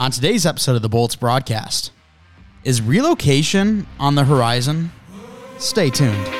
On 0.00 0.12
today's 0.12 0.46
episode 0.46 0.76
of 0.76 0.82
the 0.82 0.88
Bolts 0.88 1.16
broadcast, 1.16 1.90
is 2.62 2.80
relocation 2.80 3.84
on 3.98 4.14
the 4.14 4.22
horizon? 4.22 4.92
Stay 5.58 5.90
tuned. 5.90 6.37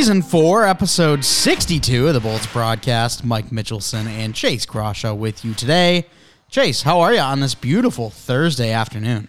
Season 0.00 0.22
4, 0.22 0.64
episode 0.64 1.22
62 1.22 2.08
of 2.08 2.14
the 2.14 2.20
Bolts 2.20 2.46
broadcast. 2.46 3.22
Mike 3.22 3.50
Mitchelson 3.50 4.06
and 4.06 4.34
Chase 4.34 4.64
Crawshaw 4.64 5.12
with 5.12 5.44
you 5.44 5.52
today. 5.52 6.06
Chase, 6.48 6.80
how 6.80 7.00
are 7.02 7.12
you 7.12 7.20
on 7.20 7.40
this 7.40 7.54
beautiful 7.54 8.08
Thursday 8.08 8.72
afternoon? 8.72 9.28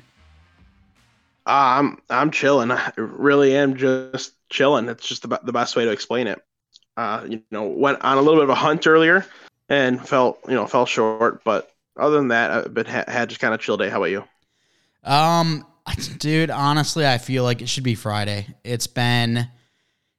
Uh, 1.46 1.76
I'm 1.76 1.98
I'm 2.10 2.32
chilling. 2.32 2.72
I 2.72 2.94
really 2.96 3.54
am 3.54 3.76
just 3.76 4.32
chilling. 4.48 4.88
It's 4.88 5.06
just 5.06 5.28
the, 5.28 5.42
the 5.44 5.52
best 5.52 5.76
way 5.76 5.84
to 5.84 5.92
explain 5.92 6.28
it. 6.28 6.42
Uh, 6.96 7.26
you 7.28 7.44
know, 7.52 7.64
went 7.64 8.02
on 8.02 8.18
a 8.18 8.22
little 8.22 8.40
bit 8.40 8.46
of 8.46 8.52
a 8.52 8.56
hunt 8.56 8.88
earlier 8.88 9.26
and 9.68 10.00
felt 10.08 10.40
you 10.48 10.56
know 10.56 10.68
fell 10.68 10.86
short, 10.86 11.44
but 11.44 11.70
other 11.98 12.16
than 12.16 12.30
that, 12.30 12.50
I've 12.50 12.74
been 12.74 12.86
had 12.86 13.28
just 13.28 13.42
kind 13.42 13.54
of 13.54 13.60
chill 13.60 13.76
day. 13.76 13.90
How 13.90 13.98
about 13.98 14.06
you? 14.06 14.24
Um, 15.04 15.68
dude, 16.18 16.50
honestly, 16.50 17.06
I 17.06 17.18
feel 17.18 17.44
like 17.44 17.62
it 17.62 17.68
should 17.68 17.84
be 17.84 17.96
Friday. 17.96 18.48
It's 18.64 18.88
been 18.88 19.50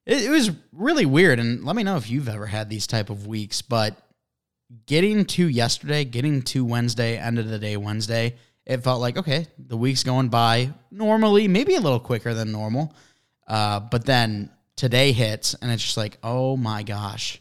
it, 0.06 0.24
it 0.24 0.30
was 0.30 0.50
really 0.72 1.06
weird, 1.06 1.38
and 1.38 1.64
let 1.64 1.76
me 1.76 1.82
know 1.82 1.96
if 1.96 2.10
you've 2.10 2.28
ever 2.28 2.46
had 2.46 2.68
these 2.68 2.86
type 2.86 3.10
of 3.10 3.26
weeks. 3.26 3.62
But 3.62 3.96
getting 4.86 5.24
to 5.26 5.48
yesterday, 5.48 6.04
getting 6.04 6.42
to 6.42 6.64
Wednesday, 6.64 7.18
end 7.18 7.38
of 7.38 7.48
the 7.48 7.58
day 7.58 7.76
Wednesday, 7.76 8.36
it 8.66 8.78
felt 8.78 9.00
like 9.00 9.16
okay, 9.16 9.46
the 9.58 9.76
week's 9.76 10.02
going 10.02 10.28
by 10.28 10.72
normally, 10.90 11.48
maybe 11.48 11.74
a 11.74 11.80
little 11.80 12.00
quicker 12.00 12.34
than 12.34 12.52
normal. 12.52 12.94
Uh, 13.46 13.80
but 13.80 14.04
then 14.04 14.50
today 14.76 15.12
hits, 15.12 15.54
and 15.54 15.70
it's 15.70 15.82
just 15.82 15.96
like, 15.96 16.18
oh 16.22 16.56
my 16.56 16.82
gosh, 16.82 17.40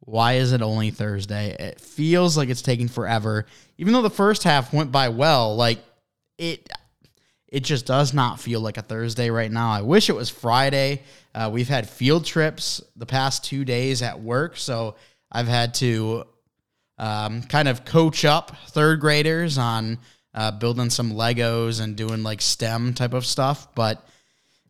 why 0.00 0.34
is 0.34 0.52
it 0.52 0.62
only 0.62 0.90
Thursday? 0.90 1.56
It 1.58 1.80
feels 1.80 2.36
like 2.36 2.48
it's 2.48 2.62
taking 2.62 2.88
forever, 2.88 3.46
even 3.78 3.92
though 3.92 4.02
the 4.02 4.10
first 4.10 4.42
half 4.42 4.72
went 4.72 4.92
by 4.92 5.08
well. 5.08 5.56
Like 5.56 5.78
it, 6.38 6.68
it 7.54 7.62
just 7.62 7.86
does 7.86 8.12
not 8.12 8.40
feel 8.40 8.60
like 8.60 8.78
a 8.78 8.82
Thursday 8.82 9.30
right 9.30 9.50
now. 9.50 9.70
I 9.70 9.82
wish 9.82 10.10
it 10.10 10.16
was 10.16 10.28
Friday. 10.28 11.02
Uh, 11.32 11.48
we've 11.52 11.68
had 11.68 11.88
field 11.88 12.24
trips 12.24 12.82
the 12.96 13.06
past 13.06 13.44
two 13.44 13.64
days 13.64 14.02
at 14.02 14.20
work, 14.20 14.56
so 14.56 14.96
I've 15.30 15.46
had 15.46 15.72
to 15.74 16.24
um, 16.98 17.44
kind 17.44 17.68
of 17.68 17.84
coach 17.84 18.24
up 18.24 18.56
third 18.70 18.98
graders 18.98 19.56
on 19.56 19.98
uh, 20.34 20.50
building 20.50 20.90
some 20.90 21.12
Legos 21.12 21.80
and 21.80 21.94
doing 21.94 22.24
like 22.24 22.42
STEM 22.42 22.92
type 22.92 23.14
of 23.14 23.24
stuff. 23.24 23.72
But 23.76 24.04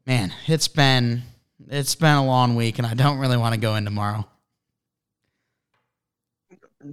man, 0.06 0.34
it's 0.46 0.68
been 0.68 1.22
it's 1.70 1.94
been 1.94 2.16
a 2.16 2.26
long 2.26 2.54
week, 2.54 2.76
and 2.76 2.86
I 2.86 2.92
don't 2.92 3.16
really 3.16 3.38
want 3.38 3.54
to 3.54 3.60
go 3.60 3.76
in 3.76 3.86
tomorrow. 3.86 4.28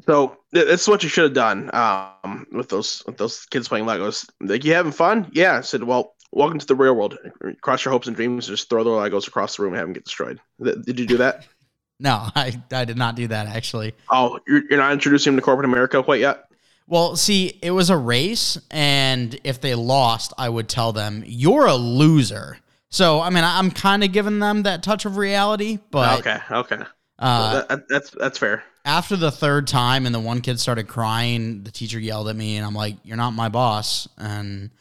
So 0.05 0.37
this 0.51 0.81
is 0.81 0.87
what 0.87 1.03
you 1.03 1.09
should 1.09 1.23
have 1.25 1.33
done 1.33 1.69
um, 1.73 2.47
with 2.51 2.69
those 2.69 3.03
with 3.05 3.17
those 3.17 3.45
kids 3.45 3.67
playing 3.67 3.85
Legos. 3.85 4.29
Like 4.41 4.63
you 4.63 4.73
having 4.73 4.91
fun? 4.91 5.29
Yeah. 5.33 5.57
I 5.57 5.61
said, 5.61 5.83
well, 5.83 6.15
welcome 6.31 6.59
to 6.59 6.65
the 6.65 6.75
real 6.75 6.95
world. 6.95 7.17
Cross 7.61 7.85
your 7.85 7.91
hopes 7.91 8.07
and 8.07 8.15
dreams. 8.15 8.47
Just 8.47 8.69
throw 8.69 8.83
the 8.83 8.89
Legos 8.89 9.27
across 9.27 9.57
the 9.57 9.63
room 9.63 9.73
and 9.73 9.79
have 9.79 9.87
them 9.87 9.93
get 9.93 10.05
destroyed. 10.05 10.39
Did 10.61 10.99
you 10.99 11.05
do 11.05 11.17
that? 11.17 11.45
no, 11.99 12.29
I, 12.35 12.61
I 12.71 12.85
did 12.85 12.97
not 12.97 13.15
do 13.15 13.27
that 13.27 13.47
actually. 13.47 13.93
Oh, 14.09 14.39
you're, 14.47 14.63
you're 14.69 14.79
not 14.79 14.93
introducing 14.93 15.33
them 15.33 15.39
to 15.39 15.45
corporate 15.45 15.65
America 15.65 16.01
quite 16.03 16.19
yet? 16.19 16.45
Well, 16.87 17.15
see, 17.15 17.57
it 17.61 17.71
was 17.71 17.89
a 17.89 17.95
race, 17.95 18.57
and 18.69 19.39
if 19.45 19.61
they 19.61 19.75
lost, 19.75 20.33
I 20.37 20.49
would 20.49 20.67
tell 20.67 20.91
them, 20.91 21.23
you're 21.25 21.65
a 21.65 21.75
loser. 21.75 22.57
So, 22.89 23.21
I 23.21 23.29
mean, 23.29 23.45
I'm 23.45 23.71
kind 23.71 24.03
of 24.03 24.11
giving 24.11 24.39
them 24.39 24.63
that 24.63 24.83
touch 24.83 25.05
of 25.05 25.15
reality, 25.15 25.79
but. 25.89 26.19
Okay, 26.19 26.37
okay. 26.51 26.79
Uh, 27.17 27.63
that, 27.69 27.87
that's 27.87 28.09
that's 28.09 28.37
fair. 28.37 28.63
After 28.83 29.15
the 29.15 29.31
third 29.31 29.67
time, 29.67 30.05
and 30.05 30.15
the 30.15 30.19
one 30.19 30.41
kid 30.41 30.59
started 30.59 30.87
crying, 30.87 31.63
the 31.63 31.71
teacher 31.71 31.99
yelled 31.99 32.29
at 32.29 32.35
me, 32.35 32.57
and 32.57 32.65
I'm 32.65 32.73
like, 32.73 32.95
"You're 33.03 33.17
not 33.17 33.31
my 33.31 33.47
boss," 33.47 34.07
and 34.17 34.71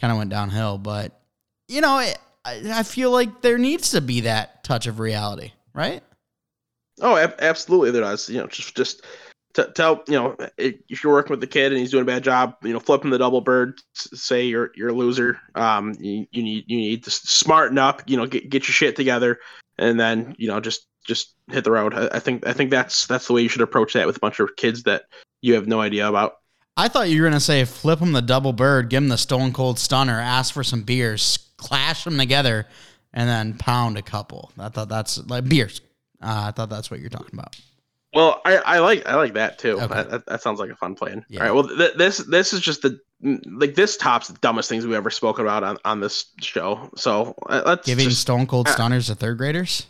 kind 0.00 0.10
of 0.10 0.18
went 0.18 0.30
downhill. 0.30 0.78
But 0.78 1.20
you 1.68 1.80
know, 1.80 1.90
I, 1.90 2.14
I 2.44 2.82
feel 2.82 3.10
like 3.10 3.42
there 3.42 3.58
needs 3.58 3.90
to 3.90 4.00
be 4.00 4.22
that 4.22 4.64
touch 4.64 4.86
of 4.86 5.00
reality, 5.00 5.52
right? 5.74 6.02
Oh, 7.00 7.16
absolutely, 7.38 7.90
there 7.90 8.02
does. 8.02 8.28
You 8.28 8.40
know, 8.40 8.46
just 8.46 8.74
just 8.74 9.02
tell 9.74 10.02
you 10.08 10.14
know 10.14 10.36
if 10.56 11.04
you're 11.04 11.12
working 11.12 11.30
with 11.30 11.40
the 11.40 11.46
kid 11.46 11.72
and 11.72 11.80
he's 11.80 11.90
doing 11.90 12.02
a 12.02 12.06
bad 12.06 12.24
job, 12.24 12.56
you 12.62 12.72
know, 12.72 12.80
flipping 12.80 13.10
the 13.10 13.18
double 13.18 13.40
bird, 13.40 13.80
say 13.94 14.44
you're 14.44 14.70
you're 14.74 14.90
a 14.90 14.94
loser. 14.94 15.38
Um, 15.54 15.94
you, 15.98 16.26
you 16.30 16.42
need 16.42 16.64
you 16.66 16.76
need 16.76 17.04
to 17.04 17.10
smarten 17.10 17.78
up. 17.78 18.02
You 18.06 18.16
know, 18.16 18.26
get 18.26 18.50
get 18.50 18.66
your 18.66 18.74
shit 18.74 18.96
together, 18.96 19.38
and 19.78 19.98
then 19.98 20.34
you 20.38 20.48
know 20.48 20.60
just 20.60 20.86
just 21.04 21.34
hit 21.50 21.64
the 21.64 21.70
road. 21.70 21.94
I, 21.94 22.08
I 22.12 22.18
think 22.18 22.46
I 22.46 22.52
think 22.52 22.70
that's 22.70 23.06
that's 23.06 23.26
the 23.26 23.32
way 23.32 23.42
you 23.42 23.48
should 23.48 23.62
approach 23.62 23.92
that 23.94 24.06
with 24.06 24.16
a 24.16 24.20
bunch 24.20 24.40
of 24.40 24.56
kids 24.56 24.82
that 24.84 25.04
you 25.40 25.54
have 25.54 25.66
no 25.66 25.80
idea 25.80 26.08
about. 26.08 26.38
I 26.76 26.88
thought 26.88 27.10
you 27.10 27.20
were 27.22 27.28
gonna 27.28 27.40
say 27.40 27.64
flip 27.64 27.98
them 27.98 28.12
the 28.12 28.22
double 28.22 28.52
bird, 28.52 28.88
give 28.88 29.02
them 29.02 29.08
the 29.08 29.18
stone 29.18 29.52
cold 29.52 29.78
stunner, 29.78 30.18
ask 30.18 30.54
for 30.54 30.64
some 30.64 30.82
beers, 30.82 31.50
clash 31.56 32.04
them 32.04 32.18
together, 32.18 32.66
and 33.12 33.28
then 33.28 33.58
pound 33.58 33.98
a 33.98 34.02
couple. 34.02 34.52
I 34.58 34.68
thought 34.68 34.88
that's 34.88 35.18
like 35.26 35.48
beers. 35.48 35.80
Uh, 36.22 36.44
I 36.46 36.50
thought 36.52 36.70
that's 36.70 36.90
what 36.90 37.00
you're 37.00 37.10
talking 37.10 37.38
about. 37.38 37.56
Well, 38.14 38.42
I, 38.44 38.56
I 38.58 38.78
like 38.80 39.06
I 39.06 39.16
like 39.16 39.34
that 39.34 39.58
too. 39.58 39.80
Okay. 39.80 40.02
That, 40.02 40.26
that, 40.26 40.42
sounds 40.42 40.60
like 40.60 40.70
a 40.70 40.76
fun 40.76 40.94
plan. 40.94 41.24
Yeah. 41.28 41.40
All 41.40 41.46
right. 41.46 41.54
Well, 41.54 41.76
th- 41.76 41.94
this 41.94 42.18
this 42.18 42.52
is 42.52 42.60
just 42.60 42.82
the 42.82 43.00
like 43.46 43.74
this 43.74 43.96
tops 43.96 44.28
the 44.28 44.38
dumbest 44.40 44.68
things 44.68 44.86
we've 44.86 44.96
ever 44.96 45.10
spoken 45.10 45.44
about 45.44 45.64
on, 45.64 45.78
on 45.84 46.00
this 46.00 46.26
show. 46.40 46.90
So 46.94 47.34
uh, 47.48 47.62
let's 47.64 47.86
giving 47.86 48.08
just, 48.08 48.20
stone 48.20 48.46
cold 48.46 48.68
uh, 48.68 48.72
stunners 48.72 49.06
to 49.06 49.14
third 49.14 49.38
graders. 49.38 49.86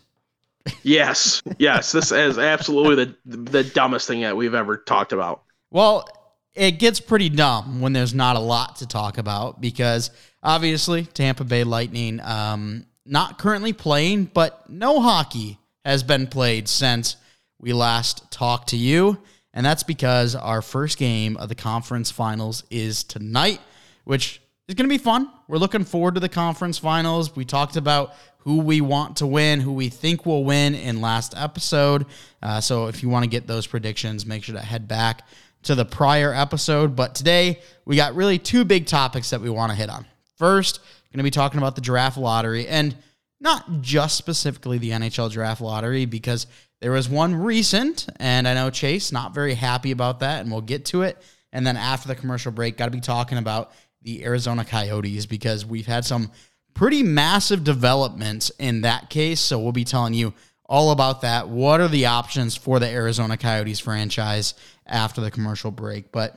Yes, 0.82 1.42
yes. 1.58 1.92
This 1.92 2.12
is 2.12 2.38
absolutely 2.38 3.14
the 3.24 3.36
the 3.36 3.64
dumbest 3.64 4.08
thing 4.08 4.20
that 4.22 4.36
we've 4.36 4.54
ever 4.54 4.76
talked 4.76 5.12
about. 5.12 5.42
Well, 5.70 6.08
it 6.54 6.72
gets 6.72 7.00
pretty 7.00 7.28
dumb 7.28 7.80
when 7.80 7.92
there's 7.92 8.14
not 8.14 8.36
a 8.36 8.40
lot 8.40 8.76
to 8.76 8.86
talk 8.86 9.18
about 9.18 9.60
because 9.60 10.10
obviously 10.42 11.04
Tampa 11.04 11.44
Bay 11.44 11.64
Lightning 11.64 12.20
um, 12.20 12.86
not 13.06 13.38
currently 13.38 13.72
playing, 13.72 14.26
but 14.26 14.68
no 14.68 15.00
hockey 15.00 15.58
has 15.84 16.02
been 16.02 16.26
played 16.26 16.68
since 16.68 17.16
we 17.58 17.72
last 17.72 18.30
talked 18.30 18.68
to 18.70 18.76
you. 18.76 19.18
And 19.54 19.64
that's 19.64 19.82
because 19.82 20.34
our 20.34 20.62
first 20.62 20.98
game 20.98 21.36
of 21.36 21.48
the 21.48 21.54
conference 21.54 22.10
finals 22.10 22.64
is 22.70 23.04
tonight, 23.04 23.60
which 24.04 24.40
is 24.68 24.74
going 24.74 24.88
to 24.88 24.92
be 24.92 25.02
fun. 25.02 25.30
We're 25.48 25.58
looking 25.58 25.84
forward 25.84 26.14
to 26.14 26.20
the 26.20 26.28
conference 26.28 26.78
finals. 26.78 27.34
We 27.36 27.44
talked 27.44 27.76
about 27.76 28.14
who 28.44 28.58
we 28.58 28.80
want 28.80 29.18
to 29.18 29.26
win, 29.26 29.60
who 29.60 29.72
we 29.72 29.88
think 29.88 30.26
will 30.26 30.44
win 30.44 30.74
in 30.74 31.00
last 31.00 31.34
episode. 31.36 32.06
Uh, 32.42 32.60
so 32.60 32.86
if 32.86 33.02
you 33.02 33.08
want 33.08 33.24
to 33.24 33.30
get 33.30 33.46
those 33.46 33.66
predictions, 33.66 34.26
make 34.26 34.44
sure 34.44 34.54
to 34.54 34.60
head 34.60 34.88
back 34.88 35.26
to 35.62 35.74
the 35.74 35.84
prior 35.84 36.34
episode. 36.34 36.96
But 36.96 37.14
today, 37.14 37.60
we 37.84 37.96
got 37.96 38.14
really 38.14 38.38
two 38.38 38.64
big 38.64 38.86
topics 38.86 39.30
that 39.30 39.40
we 39.40 39.50
want 39.50 39.70
to 39.70 39.76
hit 39.76 39.88
on. 39.88 40.06
First, 40.36 40.80
going 41.12 41.18
to 41.18 41.24
be 41.24 41.30
talking 41.30 41.58
about 41.58 41.74
the 41.74 41.82
draft 41.82 42.16
lottery 42.16 42.66
and 42.66 42.96
not 43.40 43.82
just 43.82 44.16
specifically 44.16 44.78
the 44.78 44.90
NHL 44.90 45.30
draft 45.30 45.60
lottery 45.60 46.06
because 46.06 46.46
there 46.80 46.92
was 46.92 47.08
one 47.08 47.34
recent, 47.34 48.08
and 48.18 48.48
I 48.48 48.54
know 48.54 48.70
Chase 48.70 49.12
not 49.12 49.34
very 49.34 49.54
happy 49.54 49.90
about 49.92 50.20
that, 50.20 50.40
and 50.40 50.50
we'll 50.50 50.62
get 50.62 50.86
to 50.86 51.02
it. 51.02 51.22
And 51.52 51.66
then 51.66 51.76
after 51.76 52.08
the 52.08 52.14
commercial 52.14 52.50
break, 52.50 52.76
got 52.76 52.86
to 52.86 52.90
be 52.90 53.00
talking 53.00 53.38
about 53.38 53.72
the 54.02 54.24
Arizona 54.24 54.64
Coyotes 54.64 55.26
because 55.26 55.66
we've 55.66 55.86
had 55.86 56.04
some 56.04 56.32
pretty 56.74 57.02
massive 57.02 57.64
developments 57.64 58.50
in 58.58 58.82
that 58.82 59.10
case. 59.10 59.40
So 59.40 59.58
we'll 59.58 59.72
be 59.72 59.84
telling 59.84 60.14
you 60.14 60.34
all 60.64 60.90
about 60.90 61.20
that. 61.20 61.48
What 61.48 61.80
are 61.80 61.88
the 61.88 62.06
options 62.06 62.56
for 62.56 62.78
the 62.78 62.88
Arizona 62.88 63.36
Coyotes 63.36 63.80
franchise 63.80 64.54
after 64.86 65.20
the 65.20 65.30
commercial 65.30 65.70
break? 65.70 66.12
But 66.12 66.36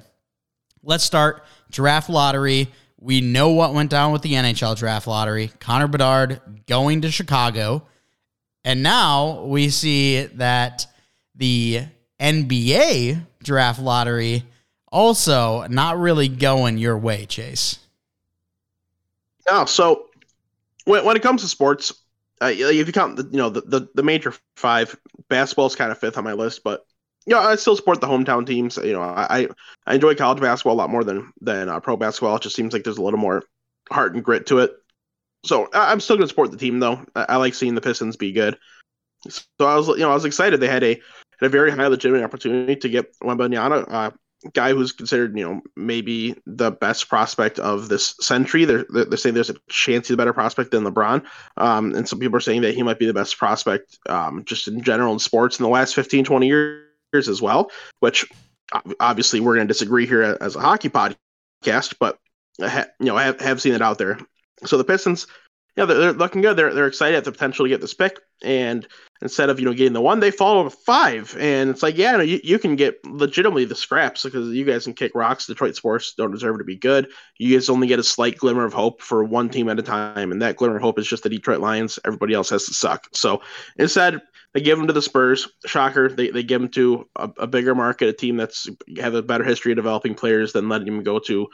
let's 0.84 1.04
start 1.04 1.44
draft 1.72 2.10
lottery. 2.10 2.70
We 3.00 3.22
know 3.22 3.50
what 3.52 3.74
went 3.74 3.90
down 3.92 4.12
with 4.12 4.22
the 4.24 4.34
NHL 4.34 4.78
draft 4.78 5.08
lottery. 5.08 5.52
Connor 5.60 5.88
Bedard 5.88 6.42
going 6.68 7.02
to 7.02 7.12
Chicago. 7.12 7.86
And 8.64 8.82
now 8.82 9.44
we 9.44 9.70
see 9.70 10.24
that 10.24 10.88
the 11.36 11.84
NBA 12.20 13.26
draft 13.44 13.80
lottery 13.80 14.44
also 14.92 15.68
not 15.68 16.00
really 16.00 16.28
going 16.28 16.78
your 16.78 16.98
way, 16.98 17.26
Chase. 17.26 17.80
Yeah, 19.48 19.66
so 19.66 20.10
when, 20.86 21.06
when 21.06 21.16
it 21.16 21.24
comes 21.24 21.42
to 21.42 21.48
sports, 21.48 21.94
uh, 22.42 22.52
if 22.52 22.88
you 22.88 22.94
count 22.94 23.18
the 23.18 23.28
you 23.32 23.38
know 23.38 23.50
the, 23.50 23.62
the, 23.62 23.88
the 23.96 24.04
major 24.04 24.34
five, 24.56 24.96
basketball 25.30 25.68
is 25.68 25.76
kind 25.76 25.92
of 25.92 25.98
fifth 25.98 26.18
on 26.18 26.24
my 26.24 26.34
list, 26.34 26.64
but 26.64 26.86
you 27.26 27.34
know 27.34 27.42
I 27.42 27.56
still 27.56 27.76
support 27.76 28.02
the 28.02 28.08
hometown 28.08 28.46
teams. 28.46 28.78
You 28.78 28.94
know 28.94 29.02
I 29.02 29.48
I 29.86 29.94
enjoy 29.94 30.16
college 30.16 30.42
basketball 30.42 30.74
a 30.74 30.82
lot 30.82 30.90
more 30.90 31.04
than 31.04 31.32
than 31.42 31.70
uh, 31.70 31.80
pro 31.80 31.98
basketball. 31.98 32.36
It 32.36 32.44
just 32.44 32.56
seems 32.56 32.74
like 32.74 32.84
there's 32.84 32.98
a 32.98 33.04
little 33.04 33.20
more 33.20 33.44
heart 33.90 34.16
and 34.16 34.24
grit 34.24 34.48
to 34.48 34.60
it. 34.60 34.74
So 35.46 35.70
I'm 35.74 36.00
still 36.00 36.16
going 36.16 36.26
to 36.26 36.30
support 36.30 36.52
the 36.52 36.58
team 36.58 36.80
though. 36.80 37.06
I, 37.16 37.26
I, 37.30 37.36
like 37.36 37.54
seeing 37.54 37.76
the 37.76 37.82
Pistons 37.82 38.16
be 38.16 38.32
good. 38.32 38.58
So 39.30 39.44
I 39.60 39.76
was 39.76 39.88
you 39.88 40.00
know 40.00 40.12
I 40.12 40.16
was 40.16 40.26
excited 40.26 40.60
they 40.60 40.68
had 40.68 40.84
a 40.84 41.00
had 41.40 41.48
a 41.48 41.50
very 41.50 41.72
high 41.72 41.88
legitimate 41.88 42.24
opportunity 42.24 42.76
to 42.76 42.90
get 42.90 43.18
Wembanyama 43.20 43.86
uh, 43.88 44.12
guy 44.54 44.74
who's 44.74 44.92
considered, 44.92 45.38
you 45.38 45.44
know, 45.44 45.62
maybe 45.76 46.36
the 46.46 46.72
best 46.72 47.10
prospect 47.10 47.60
of 47.60 47.90
this 47.90 48.16
century. 48.22 48.66
They're 48.66 48.86
they're 48.90 49.18
saying 49.18 49.36
there's 49.36 49.50
a 49.50 49.56
chance 49.70 50.08
he's 50.08 50.14
a 50.14 50.18
better 50.18 50.34
prospect 50.34 50.72
than 50.72 50.84
LeBron, 50.84 51.26
um, 51.58 51.96
and 51.96 52.08
some 52.08 52.20
people 52.20 52.38
are 52.38 52.42
saying 52.42 52.62
that 52.62 52.76
he 52.76 52.84
might 52.84 53.00
be 53.00 53.06
the 53.06 53.14
best 53.14 53.38
prospect 53.38 53.98
um, 54.10 54.44
just 54.46 54.68
in 54.68 54.82
general 54.82 55.14
in 55.14 55.20
sports 55.20 55.60
in 55.60 55.64
the 55.64 55.70
last 55.70 55.96
15, 55.96 56.26
20 56.26 56.48
years 56.48 56.84
as 57.14 57.42
well. 57.42 57.72
Which 58.00 58.26
obviously 59.00 59.40
we're 59.40 59.56
going 59.56 59.68
to 59.68 59.74
disagree 59.74 60.06
here 60.06 60.38
as 60.42 60.56
a 60.56 60.62
hockey 60.62 60.90
podcast, 60.90 61.96
but 62.00 62.20
you 62.60 63.06
know 63.08 63.18
I 63.18 63.24
have, 63.24 63.40
have 63.40 63.62
seen 63.62 63.74
it 63.74 63.82
out 63.82 63.98
there. 63.98 64.20
So 64.66 64.78
the 64.78 64.84
Pistons 64.84 65.28
yeah, 65.76 65.86
they're, 65.86 66.14
looking 66.14 66.42
good. 66.42 66.56
They're 66.56 66.74
they're 66.74 66.88
excited 66.88 67.18
at 67.18 67.26
the 67.26 67.32
potential 67.32 67.66
to 67.66 67.70
get 67.70 67.82
this 67.82 67.94
pick, 67.94 68.20
and 68.42 68.88
instead 69.22 69.50
of 69.50 69.60
you 69.60 69.66
know 69.66 69.74
getting 69.74 69.94
the 69.94 70.02
one, 70.02 70.22
they 70.22 70.32
follow 70.32 70.64
with 70.64 70.74
five, 70.74 71.36
and 71.38 71.70
it's 71.70 71.84
like 71.84 71.98
yeah, 71.98 72.22
you, 72.22 72.40
you 72.44 72.60
can 72.60 72.78
get 72.78 73.04
legitimately 73.06 73.66
the 73.66 73.76
scraps 73.76 74.24
because 74.24 74.54
you 74.54 74.64
guys 74.64 74.86
can 74.86 74.94
kick 74.94 75.12
rocks. 75.16 75.48
Detroit 75.48 75.76
sports 75.76 76.14
don't 76.18 76.32
deserve 76.32 76.60
to 76.60 76.64
be 76.64 76.78
good. 76.78 77.10
You 77.38 77.56
guys 77.56 77.70
only 77.70 77.88
get 77.88 78.00
a 78.00 78.04
slight 78.04 78.38
glimmer 78.38 78.64
of 78.64 78.74
hope 78.74 79.02
for 79.02 79.24
one 79.26 79.50
team 79.50 79.68
at 79.68 79.80
a 79.80 79.84
time, 79.84 80.32
and 80.32 80.42
that 80.42 80.56
glimmer 80.56 80.78
of 80.78 80.82
hope 80.82 80.98
is 80.98 81.08
just 81.08 81.24
the 81.24 81.30
Detroit 81.30 81.60
Lions. 81.60 82.00
Everybody 82.06 82.34
else 82.34 82.50
has 82.52 82.66
to 82.66 82.74
suck. 82.74 83.08
So 83.14 83.42
instead, 83.78 84.22
they 84.54 84.62
give 84.62 84.78
them 84.78 84.88
to 84.88 84.94
the 84.94 85.02
Spurs. 85.02 85.50
Shocker, 85.66 86.08
they, 86.08 86.30
they 86.30 86.42
give 86.42 86.62
them 86.62 86.72
to 86.72 87.10
a, 87.18 87.30
a 87.40 87.48
bigger 87.48 87.76
market, 87.76 88.08
a 88.08 88.14
team 88.14 88.38
that's 88.38 88.70
have 88.98 89.14
a 89.14 89.22
better 89.22 89.44
history 89.44 89.74
of 89.74 89.76
developing 89.76 90.16
players 90.16 90.54
than 90.54 90.70
letting 90.70 90.86
them 90.86 91.04
go 91.04 91.20
to 91.20 91.50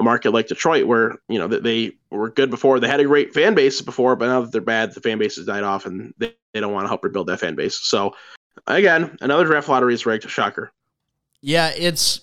a 0.00 0.02
market 0.02 0.32
like 0.32 0.48
Detroit, 0.48 0.86
where 0.86 1.16
you 1.28 1.38
know 1.38 1.46
that 1.46 1.62
they 1.62 1.92
were 2.10 2.30
good 2.30 2.50
before, 2.50 2.80
they 2.80 2.88
had 2.88 3.00
a 3.00 3.04
great 3.04 3.32
fan 3.32 3.54
base 3.54 3.80
before, 3.80 4.16
but 4.16 4.26
now 4.26 4.40
that 4.40 4.50
they're 4.50 4.60
bad, 4.60 4.94
the 4.94 5.00
fan 5.00 5.18
base 5.18 5.36
has 5.36 5.46
died 5.46 5.62
off, 5.62 5.86
and 5.86 6.12
they, 6.18 6.34
they 6.52 6.60
don't 6.60 6.72
want 6.72 6.84
to 6.84 6.88
help 6.88 7.04
rebuild 7.04 7.28
that 7.28 7.38
fan 7.38 7.54
base. 7.54 7.76
So, 7.76 8.16
again, 8.66 9.16
another 9.20 9.44
draft 9.44 9.68
lottery 9.68 9.94
is 9.94 10.06
rigged. 10.06 10.28
Shocker. 10.28 10.72
Yeah, 11.42 11.70
it's 11.76 12.22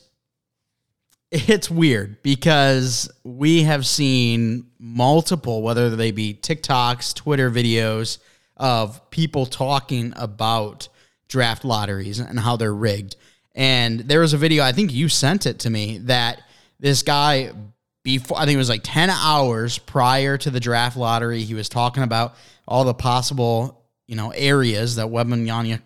it's 1.32 1.70
weird 1.70 2.22
because 2.24 3.10
we 3.24 3.64
have 3.64 3.86
seen 3.86 4.68
multiple, 4.80 5.62
whether 5.62 5.96
they 5.96 6.12
be 6.12 6.34
TikToks, 6.34 7.14
Twitter 7.14 7.52
videos 7.52 8.18
of 8.58 9.08
people 9.12 9.46
talking 9.46 10.14
about 10.16 10.90
draft 11.28 11.64
lotteries 11.64 12.20
and 12.20 12.40
how 12.40 12.56
they're 12.56 12.74
rigged. 12.74 13.18
And 13.54 14.02
there 14.02 14.22
was 14.22 14.34
a 14.34 14.38
video, 14.38 14.64
I 14.64 14.72
think 14.72 14.94
you 14.94 15.10
sent 15.10 15.46
it 15.46 15.60
to 15.60 15.70
me, 15.70 15.98
that 16.00 16.42
this 16.80 17.04
guy 17.04 17.52
before 18.04 18.38
I 18.38 18.46
think 18.46 18.56
it 18.56 18.60
was 18.60 18.70
like 18.70 18.84
10 18.84 19.10
hours 19.10 19.80
prior 19.80 20.38
to 20.38 20.50
the 20.50 20.62
draft 20.62 20.96
lottery, 20.96 21.44
he 21.44 21.54
was 21.54 21.68
talking 21.68 22.04
about 22.04 22.36
all 22.66 22.86
the 22.86 22.94
possible, 22.94 23.84
you 24.08 24.16
know, 24.16 24.32
areas 24.32 24.96
that 24.96 25.08
Wembanyama 25.08 25.82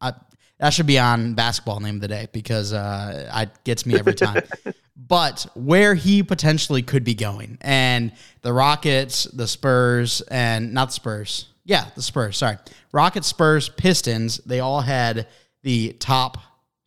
I, 0.00 0.14
that 0.58 0.70
should 0.70 0.86
be 0.86 0.98
on 0.98 1.34
basketball 1.34 1.80
name 1.80 1.96
of 1.96 2.00
the 2.00 2.08
day 2.08 2.28
because 2.32 2.72
uh, 2.72 3.30
it 3.34 3.50
gets 3.64 3.84
me 3.84 3.98
every 3.98 4.14
time. 4.14 4.42
but 4.96 5.46
where 5.54 5.94
he 5.94 6.22
potentially 6.22 6.80
could 6.80 7.04
be 7.04 7.14
going, 7.14 7.58
and 7.60 8.12
the 8.40 8.52
Rockets, 8.52 9.24
the 9.24 9.46
Spurs, 9.46 10.22
and 10.22 10.72
not 10.72 10.88
the 10.88 10.94
Spurs, 10.94 11.48
yeah, 11.64 11.90
the 11.94 12.00
Spurs. 12.00 12.38
Sorry, 12.38 12.56
Rockets, 12.92 13.26
Spurs, 13.26 13.68
Pistons. 13.68 14.38
They 14.46 14.60
all 14.60 14.80
had 14.80 15.28
the 15.62 15.92
top 15.98 16.38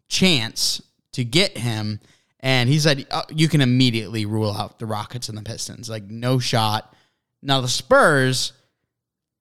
chance 0.07 0.81
to 1.13 1.23
get 1.23 1.57
him 1.57 1.99
and 2.45 2.69
he 2.69 2.77
said 2.77 3.07
uh, 3.09 3.23
you 3.29 3.49
can 3.49 3.59
immediately 3.59 4.27
rule 4.27 4.51
out 4.51 4.77
the 4.77 4.85
Rockets 4.85 5.29
and 5.29 5.37
the 5.37 5.41
Pistons. 5.41 5.89
Like, 5.89 6.03
no 6.03 6.37
shot. 6.37 6.93
Now, 7.41 7.59
the 7.59 7.67
Spurs, 7.67 8.53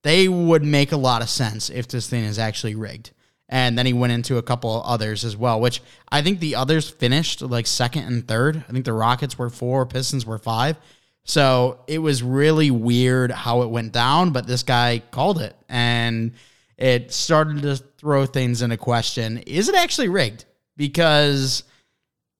they 0.03 0.27
would 0.27 0.65
make 0.65 0.91
a 0.91 0.97
lot 0.97 1.21
of 1.21 1.29
sense 1.29 1.69
if 1.69 1.87
this 1.87 2.09
thing 2.09 2.25
is 2.25 2.39
actually 2.39 2.75
rigged. 2.75 3.11
And 3.47 3.77
then 3.77 3.85
he 3.85 3.93
went 3.93 4.15
into 4.15 4.39
a 4.39 4.43
couple 4.43 4.83
others 4.87 5.23
as 5.23 5.37
well, 5.37 5.61
which 5.61 5.83
I 6.09 6.23
think 6.23 6.41
the 6.41 6.56
others 6.56 6.89
finished 6.89 7.43
like 7.43 7.67
second 7.67 8.05
and 8.05 8.27
third. 8.27 8.65
I 8.67 8.73
think 8.73 8.87
the 8.87 8.95
Rockets 8.95 9.37
were 9.37 9.50
four, 9.50 9.85
Pistons 9.85 10.25
were 10.25 10.39
five. 10.39 10.79
So 11.25 11.81
it 11.87 11.99
was 11.99 12.23
really 12.23 12.71
weird 12.71 13.31
how 13.31 13.61
it 13.62 13.71
went 13.71 13.93
down, 13.93 14.31
but 14.31 14.47
this 14.47 14.62
guy 14.62 15.03
called 15.11 15.43
it 15.43 15.55
and 15.69 16.33
it 16.79 17.12
started 17.12 17.61
to 17.62 17.77
throw 17.77 18.25
things 18.25 18.62
into 18.62 18.79
question. 18.79 19.39
Is 19.47 19.69
it 19.69 19.75
actually 19.75 20.09
rigged? 20.09 20.47
Because 20.79 21.65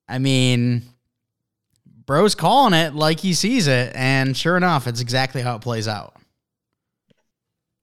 I 0.07 0.19
mean, 0.19 0.83
bro's 2.05 2.35
calling 2.35 2.73
it 2.73 2.93
like 2.93 3.19
he 3.19 3.33
sees 3.33 3.67
it, 3.67 3.91
and 3.95 4.35
sure 4.35 4.57
enough, 4.57 4.87
it's 4.87 5.01
exactly 5.01 5.41
how 5.41 5.55
it 5.55 5.61
plays 5.61 5.87
out. 5.87 6.15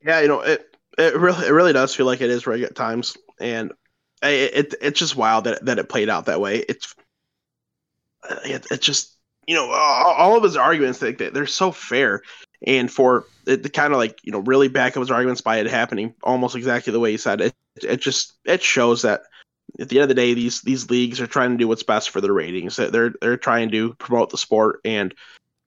Yeah, 0.04 0.20
you 0.20 0.28
know, 0.28 0.40
it 0.40 0.76
it 0.98 1.16
really 1.16 1.46
it 1.46 1.52
really 1.52 1.72
does 1.72 1.94
feel 1.94 2.06
like 2.06 2.20
it 2.20 2.30
is 2.30 2.46
right 2.46 2.62
at 2.62 2.74
times, 2.74 3.16
and 3.40 3.72
it, 4.22 4.54
it 4.54 4.74
it's 4.80 4.98
just 4.98 5.16
wild 5.16 5.44
that 5.44 5.64
that 5.64 5.78
it 5.78 5.88
played 5.88 6.08
out 6.08 6.26
that 6.26 6.40
way. 6.40 6.58
It's 6.68 6.94
uh, 8.28 8.36
it, 8.44 8.66
it 8.70 8.80
just 8.80 9.16
you 9.46 9.54
know 9.54 9.70
all, 9.70 10.36
of 10.36 10.44
his 10.44 10.56
arguments 10.56 11.00
they, 11.00 11.12
they're 11.12 11.46
so 11.46 11.72
fair, 11.72 12.22
and 12.66 12.90
for 12.90 13.24
it 13.46 13.62
to 13.62 13.68
kind 13.68 13.92
of 13.92 13.98
like 13.98 14.18
you 14.22 14.32
know 14.32 14.40
really 14.40 14.68
back 14.68 14.96
up 14.96 15.00
his 15.00 15.10
arguments 15.10 15.40
by 15.40 15.58
it 15.58 15.66
happening 15.66 16.14
almost 16.22 16.54
exactly 16.54 16.92
the 16.92 17.00
way 17.00 17.10
he 17.10 17.16
said 17.16 17.40
it, 17.40 17.54
it 17.82 18.00
just 18.00 18.34
it 18.44 18.62
shows 18.62 19.02
that 19.02 19.22
at 19.80 19.88
the 19.88 19.96
end 19.96 20.02
of 20.02 20.08
the 20.08 20.14
day, 20.14 20.34
these 20.34 20.60
these 20.62 20.90
leagues 20.90 21.20
are 21.20 21.26
trying 21.26 21.50
to 21.50 21.56
do 21.56 21.68
what's 21.68 21.82
best 21.82 22.10
for 22.10 22.20
their 22.20 22.32
ratings. 22.32 22.76
They're 22.76 23.14
they're 23.20 23.36
trying 23.36 23.70
to 23.70 23.94
promote 23.94 24.30
the 24.30 24.38
sport 24.38 24.80
and 24.84 25.14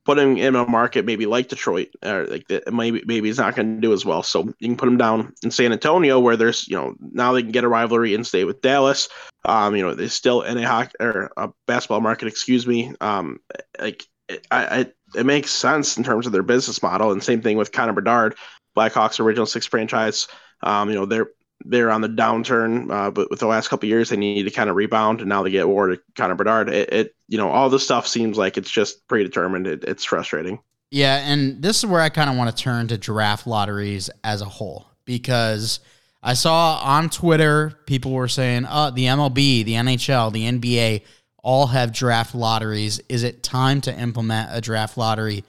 putting 0.06 0.38
in 0.38 0.56
a 0.56 0.66
market 0.68 1.04
maybe 1.04 1.26
like 1.26 1.50
Detroit, 1.50 1.90
or 2.04 2.28
like 2.28 2.46
maybe 2.72 3.04
maybe 3.06 3.30
it's 3.30 3.40
not 3.40 3.56
going 3.56 3.76
to 3.76 3.82
do 3.82 3.94
as 3.94 4.06
well. 4.06 4.24
So 4.24 4.54
you 4.60 4.68
can 4.68 4.78
put 4.78 4.86
them 4.86 4.98
down 4.98 5.34
in 5.44 5.52
San 5.52 5.72
Antonio, 5.72 6.20
where 6.20 6.38
there's 6.38 6.68
you 6.68 6.76
know 6.76 6.96
now 7.00 7.34
they 7.34 7.42
can 7.42 7.52
get 7.52 7.64
a 7.64 7.68
rivalry 7.68 8.14
and 8.14 8.26
stay 8.26 8.44
with 8.44 8.62
Dallas. 8.62 9.10
Um, 9.44 9.76
you 9.76 9.84
know, 9.84 9.96
they're 9.96 10.10
still 10.10 10.44
in 10.44 10.58
a 10.58 10.68
hockey 10.68 10.94
or 11.00 11.32
a 11.36 11.50
basketball 11.68 12.02
market. 12.02 12.28
Excuse 12.28 12.66
me. 12.66 12.94
Um, 13.02 13.40
like 13.80 14.04
it, 14.30 14.46
I, 14.52 14.80
I, 14.80 14.86
it 15.16 15.26
makes 15.26 15.52
sense 15.52 15.98
in 15.98 16.04
terms 16.04 16.26
of 16.26 16.32
their 16.32 16.44
business 16.44 16.82
model, 16.82 17.12
and 17.12 17.24
same 17.24 17.42
thing 17.42 17.58
with 17.58 17.72
Connor 17.72 17.94
Bedard, 17.94 18.36
Blackhawks 18.78 19.20
original 19.20 19.46
six 19.46 19.66
franchise. 19.66 20.28
Um, 20.62 20.90
you 20.90 20.96
know, 20.96 21.06
they're 21.06 21.30
they're 21.64 21.92
on 21.92 22.02
the 22.02 22.10
downturn, 22.10 22.92
uh, 22.92 23.12
but 23.12 23.30
with 23.30 23.40
the 23.40 23.48
last 23.48 23.70
couple 23.70 23.88
years, 23.88 24.10
they 24.10 24.18
need 24.18 24.44
to 24.44 24.52
kind 24.52 24.70
of 24.70 24.76
rebound, 24.76 25.22
and 25.22 25.30
now 25.30 25.44
they 25.44 25.52
get 25.52 25.64
awarded 25.64 26.00
Connor 26.16 26.36
Bedard. 26.36 26.70
It, 26.70 26.92
it, 26.92 27.16
you 27.28 27.38
know, 27.38 27.50
all 27.50 27.70
this 27.70 27.84
stuff 27.84 28.08
seems 28.08 28.38
like 28.38 28.58
it's 28.58 28.70
just 28.70 29.08
predetermined. 29.08 29.68
It, 29.68 29.84
it's 29.84 30.04
frustrating. 30.04 30.60
Yeah, 30.92 31.18
and 31.18 31.62
this 31.62 31.78
is 31.78 31.86
where 31.86 32.02
I 32.02 32.10
kind 32.10 32.30
of 32.30 32.36
want 32.36 32.56
to 32.56 32.64
turn 32.64 32.88
to 32.88 32.98
draft 32.98 33.48
lotteries 33.48 34.10
as 34.24 34.42
a 34.42 34.46
whole 34.46 34.88
because 35.06 35.80
I 36.22 36.34
saw 36.34 36.80
on 36.84 37.10
Twitter 37.10 37.74
people 37.86 38.12
were 38.12 38.28
saying, 38.28 38.66
"Uh, 38.66 38.92
the 38.92 39.06
MLB, 39.06 39.66
the 39.66 39.74
NHL, 39.74 40.32
the 40.32 40.46
NBA 40.46 41.02
all 41.44 41.68
have 41.68 41.92
draft 41.92 42.36
lotteries. 42.36 43.00
Is 43.10 43.24
it 43.24 43.44
time 43.44 43.82
to 43.82 44.00
implement 44.00 44.50
a 44.52 44.62
draft 44.62 44.98
lottery 44.98 45.44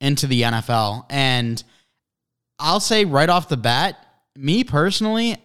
into 0.00 0.26
the 0.26 0.42
NFL?" 0.42 1.06
And 1.10 1.62
I'll 2.58 2.80
say 2.80 3.04
right 3.04 3.28
off 3.28 3.48
the 3.48 3.56
bat, 3.56 4.06
me 4.36 4.64
personally, 4.64 5.36